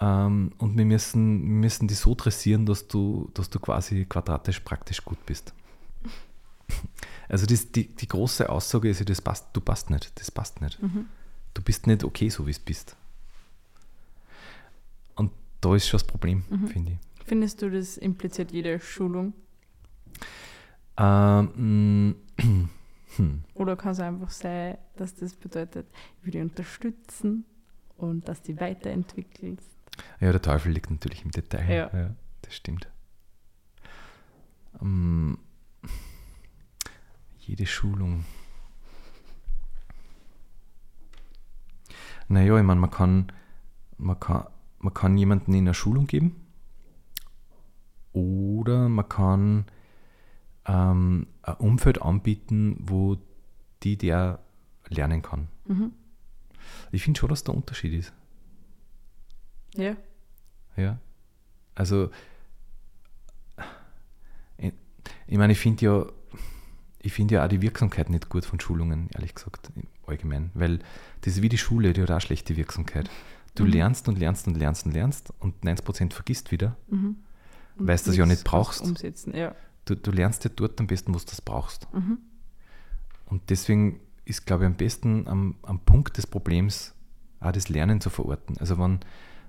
ähm, 0.00 0.52
und 0.56 0.78
wir 0.78 0.86
müssen, 0.86 1.42
wir 1.42 1.56
müssen 1.56 1.88
die 1.88 1.94
so 1.94 2.14
dressieren, 2.14 2.64
dass 2.64 2.88
du, 2.88 3.30
dass 3.34 3.50
du 3.50 3.60
quasi 3.60 4.06
quadratisch 4.06 4.60
praktisch 4.60 5.04
gut 5.04 5.24
bist. 5.26 5.52
Also 7.28 7.46
das, 7.46 7.70
die, 7.70 7.86
die 7.86 8.08
große 8.08 8.48
Aussage 8.48 8.88
ist 8.88 9.00
ja, 9.00 9.04
das 9.04 9.20
passt, 9.20 9.48
du 9.52 9.60
passt 9.60 9.90
nicht, 9.90 10.18
das 10.18 10.32
passt 10.32 10.60
nicht. 10.60 10.82
Mhm. 10.82 11.06
Du 11.54 11.62
bist 11.62 11.86
nicht 11.86 12.02
okay, 12.02 12.28
so 12.28 12.46
wie 12.46 12.50
es 12.50 12.58
bist. 12.58 12.96
Und 15.14 15.30
da 15.60 15.76
ist 15.76 15.86
schon 15.86 15.98
das 15.98 16.06
Problem, 16.06 16.42
mhm. 16.48 16.66
finde 16.66 16.92
ich. 16.92 16.98
Findest 17.26 17.62
du, 17.62 17.70
das 17.70 17.96
impliziert 17.98 18.50
jede 18.50 18.80
Schulung? 18.80 19.32
Ähm, 20.96 22.16
hm. 23.16 23.44
Oder 23.54 23.76
kann 23.76 23.92
es 23.92 24.00
einfach 24.00 24.30
sein, 24.30 24.78
dass 24.96 25.14
das 25.14 25.34
bedeutet, 25.34 25.86
ich 26.18 26.26
würde 26.26 26.42
unterstützen 26.42 27.44
und 27.96 28.28
dass 28.28 28.42
du 28.42 28.58
weiterentwickelst? 28.60 29.68
Ja, 30.20 30.32
der 30.32 30.42
Teufel 30.42 30.72
liegt 30.72 30.90
natürlich 30.90 31.24
im 31.24 31.30
Detail. 31.30 31.68
Ja, 31.68 31.98
ja 31.98 32.14
das 32.42 32.54
stimmt. 32.54 32.88
Ähm, 34.80 35.38
jede 37.38 37.66
Schulung. 37.66 38.24
Naja, 42.28 42.56
ich 42.56 42.62
meine, 42.62 42.80
man 42.80 42.90
kann, 42.90 43.32
man, 43.98 44.20
kann, 44.20 44.46
man 44.78 44.94
kann 44.94 45.18
jemanden 45.18 45.52
in 45.52 45.64
eine 45.64 45.74
Schulung 45.74 46.06
geben 46.06 46.36
oder 48.12 48.88
man 48.88 49.08
kann 49.08 49.64
ähm, 50.66 51.26
ein 51.42 51.54
Umfeld 51.56 52.02
anbieten, 52.02 52.76
wo 52.80 53.16
die 53.82 53.96
der 53.96 54.40
lernen 54.88 55.22
kann. 55.22 55.48
Mhm. 55.66 55.92
Ich 56.92 57.02
finde 57.02 57.18
schon, 57.18 57.28
dass 57.28 57.44
der 57.44 57.54
Unterschied 57.54 57.94
ist. 57.94 58.12
Ja. 59.74 59.96
Ja. 60.76 60.98
Also, 61.74 62.10
ich, 64.58 64.72
ich 65.26 65.38
meine, 65.38 65.52
ich 65.52 65.58
finde 65.58 65.84
ja, 65.84 66.06
ich 67.02 67.12
finde 67.12 67.36
ja 67.36 67.44
auch 67.44 67.48
die 67.48 67.62
Wirksamkeit 67.62 68.10
nicht 68.10 68.28
gut 68.28 68.44
von 68.44 68.60
Schulungen, 68.60 69.08
ehrlich 69.14 69.34
gesagt, 69.34 69.70
allgemein. 70.06 70.50
Weil 70.54 70.80
das 71.22 71.34
ist 71.34 71.42
wie 71.42 71.48
die 71.48 71.58
Schule, 71.58 71.92
die 71.92 72.02
hat 72.02 72.10
auch 72.10 72.20
schlechte 72.20 72.56
Wirksamkeit. 72.56 73.08
Du 73.54 73.64
mhm. 73.64 73.70
lernst 73.70 74.08
und 74.08 74.18
lernst 74.18 74.46
und 74.46 74.56
lernst 74.56 74.86
und 74.86 74.92
lernst 74.92 75.32
und 75.38 75.64
90% 75.64 76.12
vergisst 76.12 76.52
wieder, 76.52 76.76
mhm. 76.88 77.16
weil 77.76 77.96
du 77.96 78.04
das 78.04 78.16
ja 78.16 78.26
nicht 78.26 78.44
brauchst. 78.44 78.82
Umsetzen, 78.82 79.34
ja. 79.34 79.54
Du, 79.90 79.96
du 79.96 80.10
lernst 80.10 80.44
ja 80.44 80.50
dort 80.54 80.80
am 80.80 80.86
besten, 80.86 81.14
wo 81.14 81.18
du 81.18 81.24
das 81.24 81.40
brauchst. 81.40 81.92
Mhm. 81.92 82.18
Und 83.26 83.50
deswegen 83.50 84.00
ist, 84.24 84.46
glaube 84.46 84.64
ich, 84.64 84.66
am 84.66 84.76
besten 84.76 85.26
am, 85.28 85.56
am 85.62 85.80
Punkt 85.80 86.16
des 86.16 86.26
Problems 86.26 86.94
auch 87.40 87.52
das 87.52 87.68
Lernen 87.68 88.00
zu 88.00 88.10
verorten. 88.10 88.58
Also 88.58 88.78
wenn, 88.78 89.00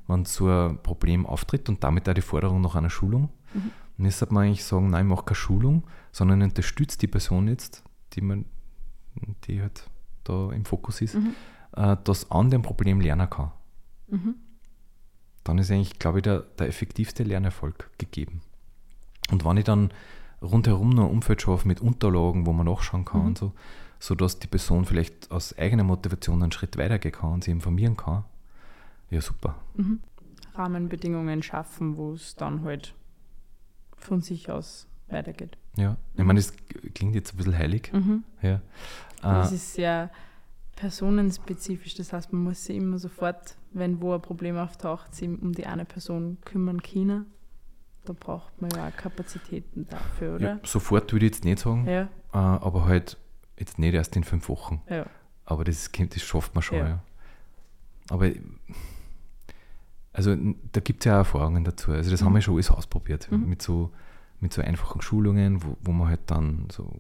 wenn 0.08 0.26
so 0.26 0.48
ein 0.50 0.82
Problem 0.82 1.26
auftritt 1.26 1.68
und 1.70 1.84
damit 1.84 2.08
auch 2.08 2.14
die 2.14 2.22
Forderung 2.22 2.62
nach 2.62 2.76
einer 2.76 2.90
Schulung, 2.90 3.30
mhm. 3.54 3.72
Und 4.02 4.06
jetzt 4.06 4.18
sollte 4.18 4.34
man 4.34 4.48
eigentlich 4.48 4.64
sagen, 4.64 4.90
nein, 4.90 5.06
ich 5.06 5.10
mache 5.12 5.26
keine 5.26 5.36
Schulung, 5.36 5.84
sondern 6.12 6.42
unterstützt 6.42 7.04
die 7.04 7.08
Person 7.08 7.48
jetzt, 7.48 7.84
die, 8.14 8.22
man, 8.22 8.46
die 9.44 9.62
halt 9.62 9.88
da 10.24 10.52
im 10.52 10.66
Fokus 10.66 11.02
ist, 11.02 11.14
mhm. 11.14 11.36
äh, 11.76 11.96
dass 12.04 12.32
an 12.32 12.50
dem 12.50 12.64
Problem 12.64 13.00
lernen 13.00 13.30
kann. 13.30 13.52
Mhm. 14.08 14.36
Dann 15.44 15.60
ist 15.60 15.70
eigentlich, 15.70 16.00
glaube 16.00 16.18
ich, 16.18 16.24
der, 16.24 16.40
der 16.40 16.68
effektivste 16.68 17.22
Lernerfolg 17.22 17.92
gegeben. 18.00 18.42
Und 19.30 19.46
wenn 19.46 19.58
ich 19.58 19.66
dann 19.66 19.92
rundherum 20.42 20.90
noch 20.90 21.06
ein 21.06 21.12
Umfeld 21.12 21.42
schaffe 21.42 21.68
mit 21.68 21.82
Unterlagen, 21.82 22.46
wo 22.46 22.54
man 22.54 22.66
nachschauen 22.66 23.06
kann 23.06 23.22
mhm. 23.22 23.28
und 23.28 23.38
so, 23.38 23.54
sodass 24.00 24.40
die 24.40 24.48
Person 24.48 24.86
vielleicht 24.86 25.32
aus 25.32 25.58
eigener 25.58 25.84
Motivation 25.84 26.42
einen 26.42 26.52
Schritt 26.52 26.78
weitergehen 26.78 27.14
kann 27.14 27.34
und 27.34 27.44
sich 27.44 27.52
informieren 27.52 27.98
kann, 27.98 28.26
ja 29.10 29.22
super. 29.22 29.56
Mhm. 29.76 30.00
Rahmenbedingungen 30.56 31.44
schaffen, 31.44 31.98
wo 31.98 32.14
es 32.14 32.36
dann 32.36 32.64
halt 32.64 32.94
von 33.98 34.22
sich 34.22 34.50
aus 34.50 34.88
weitergeht. 35.08 35.58
Ja, 35.78 35.98
ich 36.16 36.24
meine, 36.24 36.40
das 36.40 36.54
klingt 36.94 37.16
jetzt 37.16 37.34
ein 37.34 37.38
bisschen 37.38 37.58
heilig. 37.58 37.92
Mhm. 37.94 38.24
Ja. 38.42 38.62
Das 39.22 39.52
äh, 39.52 39.56
ist 39.56 39.74
sehr 39.74 40.10
personenspezifisch, 40.76 41.96
das 41.96 42.12
heißt, 42.12 42.34
man 42.34 42.44
muss 42.44 42.66
sich 42.66 42.78
immer 42.78 42.98
sofort, 42.98 43.56
wenn 43.72 44.02
wo 44.02 44.14
ein 44.14 44.22
Problem 44.22 44.58
auftaucht, 44.58 45.14
sich 45.14 45.30
um 45.30 45.54
die 45.54 45.66
eine 45.66 45.86
Person 45.86 46.38
kümmern 46.44 46.82
können. 46.82 47.28
Da 48.12 48.18
braucht 48.20 48.62
man 48.62 48.70
ja 48.72 48.90
auch 48.90 48.98
Kapazitäten 48.98 49.88
dafür, 49.90 50.36
oder? 50.36 50.50
Ja, 50.56 50.60
sofort 50.64 51.14
würde 51.14 51.26
ich 51.26 51.32
jetzt 51.32 51.46
nicht 51.46 51.60
sagen, 51.60 51.88
ja. 51.88 52.02
Äh, 52.34 52.38
aber 52.38 52.86
halt 52.86 53.18
jetzt 53.58 53.80
nicht 53.80 53.94
erst 53.94 54.16
in 54.18 54.26
fünf 54.26 54.50
Wochen. 54.50 54.82
Ja. 54.90 55.06
Aber 55.46 55.64
das, 55.64 55.90
das 55.92 56.22
schafft 56.22 56.54
man 56.54 56.62
schon, 56.62 56.78
ja. 56.80 56.88
ja. 56.88 57.04
Aber 58.10 58.30
also 60.12 60.36
da 60.74 60.82
gibt 60.82 61.02
es 61.02 61.06
ja 61.06 61.14
auch 61.14 61.20
Erfahrungen 61.20 61.64
dazu. 61.64 61.92
Also 61.92 62.12
das 62.12 62.22
mhm. 62.22 62.26
haben 62.26 62.36
wir 62.36 62.42
schon 62.42 62.56
alles 62.56 62.70
ausprobiert. 62.70 63.32
Mhm. 63.32 63.48
Mit, 63.48 63.62
so, 63.62 63.92
mit 64.42 64.52
so 64.52 64.62
einfachen 64.62 65.02
Schulungen, 65.02 65.64
wo, 65.64 65.78
wo 65.82 65.94
man 65.94 66.10
halt 66.10 66.22
dann 66.26 66.68
so 66.70 66.92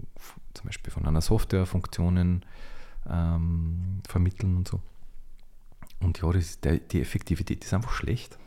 zum 0.54 0.66
Beispiel 0.66 0.94
von 0.94 1.06
einer 1.06 1.22
Software 1.22 1.66
Funktionen 1.66 2.46
ähm, 3.10 4.02
vermitteln 4.08 4.56
und 4.56 4.68
so. 4.68 4.80
und 6.00 6.22
ja, 6.22 6.32
das, 6.32 6.62
der, 6.62 6.78
die 6.78 7.02
Effektivität 7.02 7.66
ist 7.66 7.74
einfach 7.74 7.92
schlecht, 7.92 8.38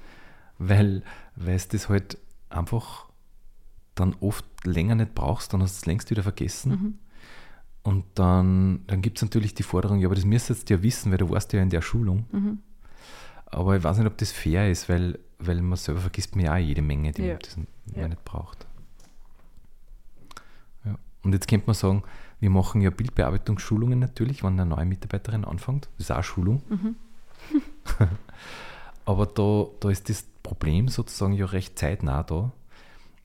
weil 0.59 1.03
es 1.45 1.69
das 1.69 1.91
halt 1.91 2.17
einfach 2.55 3.07
dann 3.95 4.15
oft 4.21 4.45
länger 4.65 4.95
nicht 4.97 5.15
brauchst, 5.15 5.53
dann 5.53 5.63
hast 5.63 5.77
du 5.77 5.79
es 5.81 5.87
längst 5.87 6.11
wieder 6.11 6.23
vergessen. 6.23 6.71
Mhm. 6.73 6.95
Und 7.83 8.05
dann, 8.15 8.83
dann 8.87 9.03
gibt 9.03 9.19
es 9.19 9.23
natürlich 9.23 9.55
die 9.55 9.63
Forderung, 9.63 9.99
ja, 9.99 10.09
aber 10.09 10.15
das 10.15 10.25
müsstest 10.25 10.69
du 10.71 10.75
ja 10.75 10.83
wissen, 10.83 11.11
weil 11.11 11.19
du 11.19 11.29
warst 11.31 11.53
ja 11.53 11.61
in 11.63 11.71
der 11.71 11.83
Schulung. 11.83 12.25
Mhm. 12.33 12.59
Aber 13.47 13.77
ich 13.77 13.85
weiß 13.85 13.99
nicht, 13.99 14.07
ob 14.07 14.17
das 14.19 14.33
fair 14.33 14.71
ist, 14.71 14.89
weil, 14.89 15.19
weil 15.39 15.61
man 15.63 15.77
selber 15.77 16.01
vergisst 16.01 16.35
mir 16.35 16.45
ja 16.45 16.55
auch 16.55 16.59
jede 16.59 16.83
Menge, 16.83 17.13
die 17.13 17.23
Ja. 17.23 17.39
man, 17.57 17.67
Ja. 17.95 18.09
nicht 18.09 18.25
braucht. 18.25 18.67
Ja. 20.85 20.97
Und 21.23 21.33
jetzt 21.35 21.47
könnte 21.47 21.67
man 21.67 21.75
sagen, 21.75 22.03
wir 22.41 22.51
machen 22.51 22.81
ja 22.81 22.91
Bildbearbeitungsschulungen 22.91 23.99
natürlich, 23.99 24.43
wenn 24.43 24.55
eine 24.59 24.67
neue 24.67 24.87
Mitarbeiterin 24.87 25.45
anfängt. 25.45 25.89
Das 25.99 26.07
ist 26.07 26.11
auch 26.11 26.17
eine 26.17 26.25
Schulung. 26.25 26.63
Mhm. 26.69 26.97
Aber 29.05 29.27
da, 29.27 29.67
da 29.81 29.91
ist 29.91 30.09
das 30.09 30.25
Problem 30.45 30.87
sozusagen 30.89 31.33
ja 31.33 31.47
recht 31.47 31.77
zeitnah 31.79 32.23
da, 32.23 32.53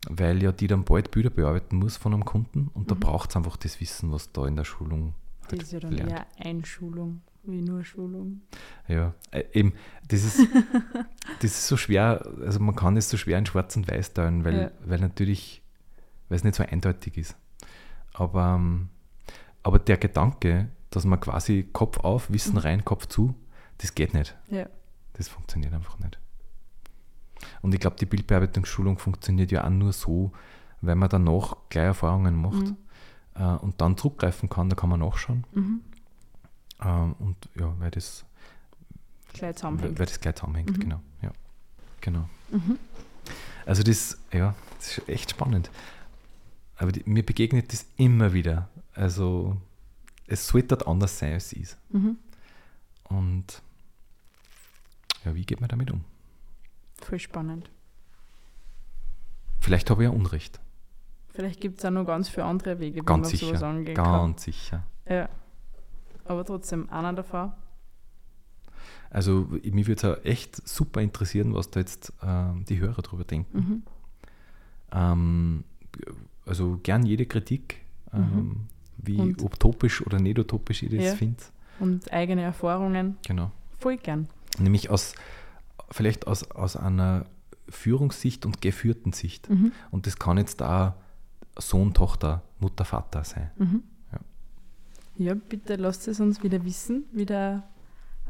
weil 0.10 0.41
ja 0.41 0.51
die 0.51 0.65
dann 0.67 0.86
bald 0.86 1.12
Bilder 1.12 1.29
bearbeiten 1.29 1.75
muss 1.77 1.97
von 1.97 2.13
einem 2.13 2.25
Kunden 2.25 2.69
und 2.73 2.89
da 2.89 2.95
Mhm. 2.95 2.99
braucht 3.01 3.29
es 3.29 3.36
einfach 3.36 3.58
das 3.58 3.79
Wissen, 3.79 4.12
was 4.12 4.32
da 4.32 4.47
in 4.47 4.55
der 4.55 4.63
Schulung 4.63 5.13
Das 5.43 5.51
halt 5.51 5.62
ist 5.63 5.71
ja 5.73 5.79
dann 5.82 5.91
lernt. 5.91 6.10
eher 6.12 6.25
Einschulung, 6.39 7.21
wie 7.43 7.62
nur 7.62 7.84
Schulung. 7.84 8.41
Ja, 8.88 9.13
äh, 9.32 9.43
eben, 9.53 9.73
das 10.08 10.23
ist, 10.23 10.39
das 11.41 11.51
ist 11.51 11.67
so 11.67 11.75
schwer, 11.77 12.25
also 12.41 12.60
man 12.60 12.75
kann 12.75 12.95
es 12.97 13.10
so 13.10 13.17
schwer 13.17 13.38
in 13.38 13.45
schwarz 13.45 13.75
und 13.75 13.88
weiß 13.91 14.13
teilen, 14.13 14.45
weil, 14.45 14.55
Ja. 14.63 14.71
weil 14.86 14.99
natürlich, 14.99 15.62
weil 16.29 16.38
es 16.38 16.43
nicht 16.43 16.55
so 16.55 16.63
eindeutig 16.63 17.17
ist. 17.17 17.36
Aber, 18.13 18.55
ähm, 18.55 18.89
aber 19.62 19.77
der 19.79 19.97
Gedanke, 19.97 20.69
dass 20.89 21.03
man 21.05 21.19
quasi 21.19 21.67
Kopf 21.73 21.99
auf, 21.99 22.32
Wissen 22.32 22.53
Mhm. 22.53 22.58
rein, 22.60 22.86
Kopf 22.86 23.05
zu, 23.08 23.36
das 23.79 23.93
geht 23.93 24.13
nicht. 24.13 24.36
Ja. 24.49 24.67
Das 25.13 25.27
funktioniert 25.27 25.73
einfach 25.73 25.99
nicht. 25.99 26.17
Und 27.62 27.74
ich 27.74 27.80
glaube, 27.80 27.98
die 27.98 28.06
Bildbearbeitungsschulung 28.06 28.98
funktioniert 28.98 29.52
ja 29.52 29.65
auch 29.65 29.69
nur 29.69 29.91
so, 29.93 30.32
weil 30.82 30.95
man 30.95 31.10
danach 31.10 31.56
gleich 31.69 31.86
Erfahrungen 31.86 32.36
macht 32.41 32.54
Mhm. 32.67 32.78
äh, 33.36 33.43
und 33.58 33.82
dann 33.82 33.98
zurückgreifen 33.98 34.50
kann, 34.50 34.69
da 34.69 34.76
kann 34.76 34.89
man 34.89 35.00
nachschauen. 35.02 35.43
Mhm. 35.54 35.82
Ähm, 36.82 37.15
und 37.19 37.36
ja, 37.56 37.74
weil 37.80 37.91
das, 37.91 38.24
Gleich 39.34 39.56
zusammenhängt. 39.58 40.00
weil 40.00 40.06
das 40.06 40.19
gleich 40.22 40.36
zusammenhängt, 40.36 40.72
Mhm. 40.78 40.80
genau. 40.82 41.02
Ja. 41.22 41.32
genau. 42.02 42.30
Mhm. 42.50 42.78
Also 43.65 43.84
das, 43.84 44.17
ja, 44.32 44.56
das 44.78 44.98
ist 45.00 45.10
echt 45.10 45.32
spannend. 45.32 45.69
Aber 46.78 46.91
die, 46.93 47.04
mir 47.06 47.24
begegnet 47.26 47.74
das 47.74 47.86
immer 47.98 48.32
wieder. 48.34 48.69
Also 48.93 49.58
es 50.28 50.48
sollte 50.48 50.88
anders 50.88 51.19
sein, 51.19 51.34
als 51.34 51.48
es 51.48 51.54
ist. 51.54 51.78
Mhm. 51.89 52.17
Und 53.04 53.62
ja, 55.26 55.36
wie 55.36 55.45
geht 55.45 55.60
man 55.60 55.67
damit 55.67 55.91
um? 55.91 56.06
Voll 57.02 57.20
spannend. 57.20 57.70
Vielleicht 59.60 59.90
habe 59.90 60.04
ich 60.04 60.10
ja 60.10 60.16
Unrecht. 60.16 60.60
Vielleicht 61.34 61.62
gibt 61.62 61.80
es 61.80 61.86
auch 61.86 61.92
noch 61.92 62.06
ganz 62.06 62.28
viele 62.30 62.46
andere 62.46 62.80
Wege, 62.80 63.02
wie 63.02 63.06
Ganz 63.06 63.30
man 63.32 63.38
sowas 63.40 63.60
sicher. 63.60 63.68
angehen 63.68 63.96
Ganz 63.96 64.44
sicher. 64.44 64.84
kann. 65.06 65.16
Ja. 65.18 65.30
Aber 66.26 66.46
trotzdem, 66.46 66.90
einer 66.90 67.14
davon. 67.14 67.52
Also 69.10 69.48
mich 69.64 69.88
würde 69.88 70.20
es 70.20 70.26
echt 70.26 70.68
super 70.68 71.02
interessieren, 71.02 71.54
was 71.56 71.72
da 71.72 71.80
jetzt 71.80 72.14
ähm, 72.22 72.66
die 72.70 72.80
Hörer 72.80 73.02
drüber 73.02 73.24
denken. 73.24 73.58
Mhm. 73.58 73.84
Ähm, 74.92 75.64
also 76.46 76.80
gern 76.84 77.06
jede 77.06 77.26
Kritik, 77.26 77.82
ähm, 78.14 78.20
Mhm. 78.22 78.56
wie 78.98 79.18
Und- 79.20 79.42
utopisch 79.42 80.06
oder 80.06 80.20
nicht 80.20 80.38
utopisch 80.38 80.84
ich 80.84 80.92
das 80.92 81.04
Ja. 81.06 81.16
finde. 81.16 81.42
Und 81.80 82.12
eigene 82.14 82.42
Erfahrungen. 82.44 83.18
Genau. 83.28 83.52
Voll 83.80 83.98
gern. 83.98 84.28
Nämlich 84.60 84.90
aus, 84.90 85.16
vielleicht 85.91 86.28
aus, 86.28 86.49
aus 86.52 86.75
einer 86.75 87.25
Führungssicht 87.67 88.45
und 88.45 88.62
geführten 88.62 89.13
Sicht. 89.13 89.49
Mhm. 89.49 89.71
Und 89.91 90.08
das 90.08 90.17
kann 90.17 90.38
jetzt 90.38 90.62
da 90.62 90.95
Sohn, 91.58 91.93
Tochter, 91.93 92.41
Mutter, 92.60 92.86
Vater 92.86 93.23
sein. 93.23 93.52
Mhm. 93.58 93.84
Ja. 94.12 94.19
Ja, 95.17 95.34
bitte 95.36 95.75
lasst 95.75 96.08
es 96.08 96.19
uns 96.19 96.41
wieder 96.43 96.63
wissen, 96.65 97.06
wieder 97.12 97.63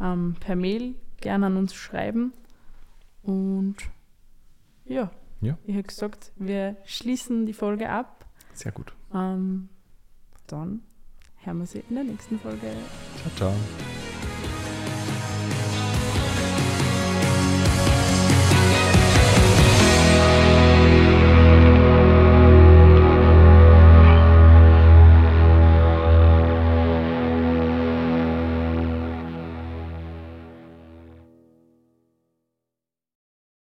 ähm, 0.01 0.35
per 0.39 0.55
Mail 0.55 0.95
gerne 1.21 1.47
an 1.47 1.57
uns 1.57 1.73
schreiben. 1.73 2.33
Und 3.23 3.75
ja, 4.85 5.11
Ja. 5.41 5.57
ich 5.65 5.75
habe 5.75 5.83
gesagt, 5.83 6.31
wir 6.37 6.77
schließen 6.85 7.45
die 7.45 7.53
Folge 7.53 7.89
ab. 7.89 8.25
Sehr 8.53 8.71
gut. 8.71 8.93
Ähm, 9.13 9.69
dann 10.47 10.81
hören 11.37 11.59
wir 11.59 11.65
sie 11.65 11.83
in 11.89 11.95
der 11.95 12.03
nächsten 12.03 12.39
Folge. 12.39 12.67
Ciao, 13.21 13.35
ciao. 13.35 13.98